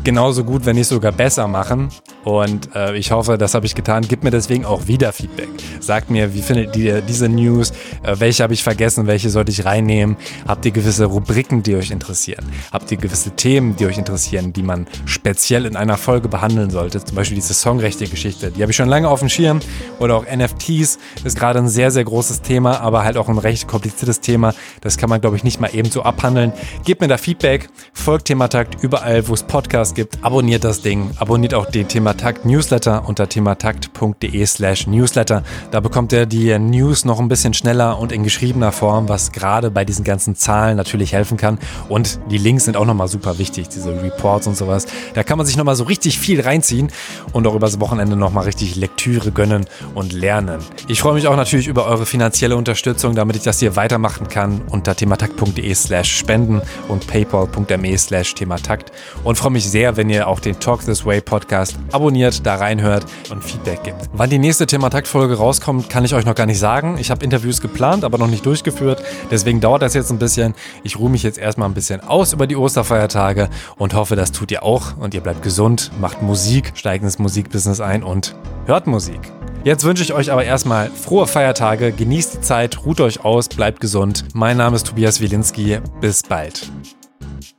genauso 0.04 0.44
gut, 0.44 0.66
wenn 0.66 0.76
nicht 0.76 0.88
sogar 0.88 1.12
besser 1.12 1.46
machen. 1.48 1.88
Und 2.24 2.74
äh, 2.74 2.96
ich 2.96 3.10
hoffe, 3.12 3.38
das 3.38 3.54
habe 3.54 3.66
ich 3.66 3.74
getan. 3.74 4.04
Gib 4.06 4.24
mir 4.24 4.30
deswegen 4.30 4.64
auch 4.64 4.86
wieder 4.86 5.12
Feedback. 5.12 5.48
Sagt 5.80 6.10
mir, 6.10 6.34
wie 6.34 6.42
findet 6.42 6.76
ihr 6.76 7.00
diese 7.00 7.28
News? 7.28 7.70
Äh, 8.02 8.16
welche 8.18 8.42
habe 8.42 8.52
ich 8.52 8.62
vergessen? 8.62 9.06
Welche 9.06 9.30
sollte 9.30 9.52
ich 9.52 9.64
reinnehmen? 9.64 10.16
Habt 10.46 10.64
ihr 10.66 10.72
gewisse 10.72 11.06
Rubriken, 11.06 11.62
die 11.62 11.76
euch 11.76 11.90
interessieren? 11.90 12.44
Habt 12.72 12.90
ihr 12.92 12.98
gewisse 12.98 13.30
Themen, 13.30 13.76
die 13.76 13.86
euch 13.86 13.98
interessieren, 13.98 14.52
die 14.52 14.62
man 14.62 14.86
speziell 15.06 15.64
in 15.64 15.76
einer 15.76 15.96
Folge 15.96 16.28
behandeln 16.28 16.70
sollte? 16.70 17.02
Zum 17.02 17.16
Beispiel 17.16 17.36
diese 17.36 17.54
Songrechte-Geschichte. 17.54 18.50
Die 18.50 18.62
habe 18.62 18.72
ich 18.72 18.76
schon 18.76 18.88
lange 18.88 19.08
auf 19.08 19.20
dem 19.20 19.28
Schirm. 19.28 19.60
Oder 19.98 20.16
auch 20.16 20.24
NFTs 20.24 20.98
ist 21.24 21.38
gerade 21.38 21.58
ein 21.58 21.68
sehr, 21.68 21.90
sehr 21.90 22.04
großes 22.04 22.42
Thema, 22.42 22.80
aber 22.80 23.04
halt 23.04 23.16
auch 23.16 23.28
ein 23.28 23.38
recht 23.38 23.66
kompliziertes 23.66 24.20
Thema. 24.20 24.54
Das 24.82 24.98
kann 24.98 25.08
man, 25.08 25.20
glaube 25.20 25.36
ich, 25.36 25.44
nicht 25.44 25.60
mal 25.60 25.74
eben 25.74 25.90
so 25.90 26.02
abhandeln. 26.02 26.52
Gebt 26.84 27.00
mir 27.00 27.08
da 27.08 27.16
Feedback. 27.16 27.68
Folgt 27.94 28.26
Thematakt 28.26 28.82
überall, 28.82 29.26
wo 29.26 29.34
es 29.34 29.42
Podcasts 29.42 29.79
Podcast 29.80 29.94
gibt, 29.94 30.22
abonniert 30.22 30.62
das 30.62 30.82
Ding. 30.82 31.10
Abonniert 31.16 31.54
auch 31.54 31.64
den 31.64 31.88
Thematakt 31.88 32.44
Newsletter 32.44 33.08
unter 33.08 33.26
thematakt.de 33.26 34.44
slash 34.44 34.86
Newsletter. 34.86 35.42
Da 35.70 35.80
bekommt 35.80 36.12
ihr 36.12 36.26
die 36.26 36.58
News 36.58 37.06
noch 37.06 37.18
ein 37.18 37.28
bisschen 37.28 37.54
schneller 37.54 37.98
und 37.98 38.12
in 38.12 38.22
geschriebener 38.22 38.72
Form, 38.72 39.08
was 39.08 39.32
gerade 39.32 39.70
bei 39.70 39.86
diesen 39.86 40.04
ganzen 40.04 40.36
Zahlen 40.36 40.76
natürlich 40.76 41.14
helfen 41.14 41.38
kann. 41.38 41.58
Und 41.88 42.20
die 42.30 42.36
Links 42.36 42.66
sind 42.66 42.76
auch 42.76 42.84
nochmal 42.84 43.08
super 43.08 43.38
wichtig, 43.38 43.68
diese 43.70 44.02
Reports 44.02 44.46
und 44.46 44.54
sowas. 44.54 44.86
Da 45.14 45.22
kann 45.22 45.38
man 45.38 45.46
sich 45.46 45.56
nochmal 45.56 45.76
so 45.76 45.84
richtig 45.84 46.18
viel 46.18 46.42
reinziehen 46.42 46.92
und 47.32 47.46
auch 47.46 47.54
übers 47.54 47.80
Wochenende 47.80 48.16
nochmal 48.16 48.44
richtig 48.44 48.76
Lektüre 48.76 49.32
gönnen 49.32 49.64
und 49.94 50.12
lernen. 50.12 50.58
Ich 50.88 51.00
freue 51.00 51.14
mich 51.14 51.26
auch 51.26 51.36
natürlich 51.36 51.68
über 51.68 51.86
eure 51.86 52.04
finanzielle 52.04 52.56
Unterstützung, 52.56 53.14
damit 53.14 53.36
ich 53.36 53.42
das 53.44 53.60
hier 53.60 53.76
weitermachen 53.76 54.28
kann 54.28 54.60
unter 54.68 54.94
thematakt.de 54.94 55.74
slash 55.74 56.18
spenden 56.18 56.60
und 56.88 57.06
paypal.me 57.06 57.96
slash 57.96 58.34
thematakt 58.34 58.92
und 59.24 59.38
freue 59.38 59.52
mich 59.52 59.69
sehr, 59.70 59.96
wenn 59.96 60.10
ihr 60.10 60.28
auch 60.28 60.40
den 60.40 60.58
Talk 60.58 60.84
This 60.84 61.06
Way 61.06 61.20
Podcast 61.20 61.78
abonniert, 61.92 62.44
da 62.44 62.56
reinhört 62.56 63.06
und 63.30 63.42
Feedback 63.42 63.84
gibt. 63.84 64.10
Wann 64.12 64.28
die 64.28 64.38
nächste 64.38 64.66
Thematakt-Folge 64.66 65.36
rauskommt, 65.36 65.88
kann 65.88 66.04
ich 66.04 66.14
euch 66.14 66.26
noch 66.26 66.34
gar 66.34 66.46
nicht 66.46 66.58
sagen. 66.58 66.96
Ich 66.98 67.10
habe 67.10 67.24
Interviews 67.24 67.60
geplant, 67.60 68.04
aber 68.04 68.18
noch 68.18 68.26
nicht 68.26 68.44
durchgeführt. 68.44 69.02
Deswegen 69.30 69.60
dauert 69.60 69.82
das 69.82 69.94
jetzt 69.94 70.10
ein 70.10 70.18
bisschen. 70.18 70.54
Ich 70.82 70.98
ruhe 70.98 71.10
mich 71.10 71.22
jetzt 71.22 71.38
erstmal 71.38 71.68
ein 71.68 71.74
bisschen 71.74 72.00
aus 72.00 72.32
über 72.32 72.46
die 72.46 72.56
Osterfeiertage 72.56 73.48
und 73.76 73.94
hoffe, 73.94 74.16
das 74.16 74.32
tut 74.32 74.50
ihr 74.50 74.62
auch 74.62 74.96
und 74.98 75.14
ihr 75.14 75.20
bleibt 75.20 75.42
gesund, 75.42 75.90
macht 76.00 76.22
Musik, 76.22 76.72
steigt 76.74 77.04
ins 77.04 77.18
Musikbusiness 77.18 77.80
ein 77.80 78.02
und 78.02 78.34
hört 78.66 78.86
Musik. 78.86 79.20
Jetzt 79.62 79.84
wünsche 79.84 80.02
ich 80.02 80.14
euch 80.14 80.32
aber 80.32 80.44
erstmal 80.44 80.90
frohe 80.90 81.26
Feiertage, 81.26 81.92
genießt 81.92 82.34
die 82.34 82.40
Zeit, 82.40 82.84
ruht 82.86 83.00
euch 83.00 83.24
aus, 83.24 83.48
bleibt 83.48 83.80
gesund. 83.80 84.24
Mein 84.32 84.56
Name 84.56 84.76
ist 84.76 84.86
Tobias 84.86 85.20
Wilinski. 85.20 85.78
Bis 86.00 86.22
bald. 86.22 86.70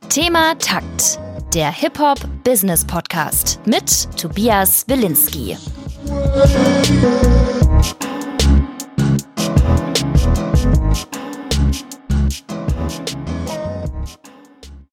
Thema 0.08 0.54
Takt 0.58 1.18
der 1.54 1.70
Hip-Hop-Business-Podcast 1.70 3.60
mit 3.66 4.08
Tobias 4.18 4.84
Wilinski. 4.88 5.58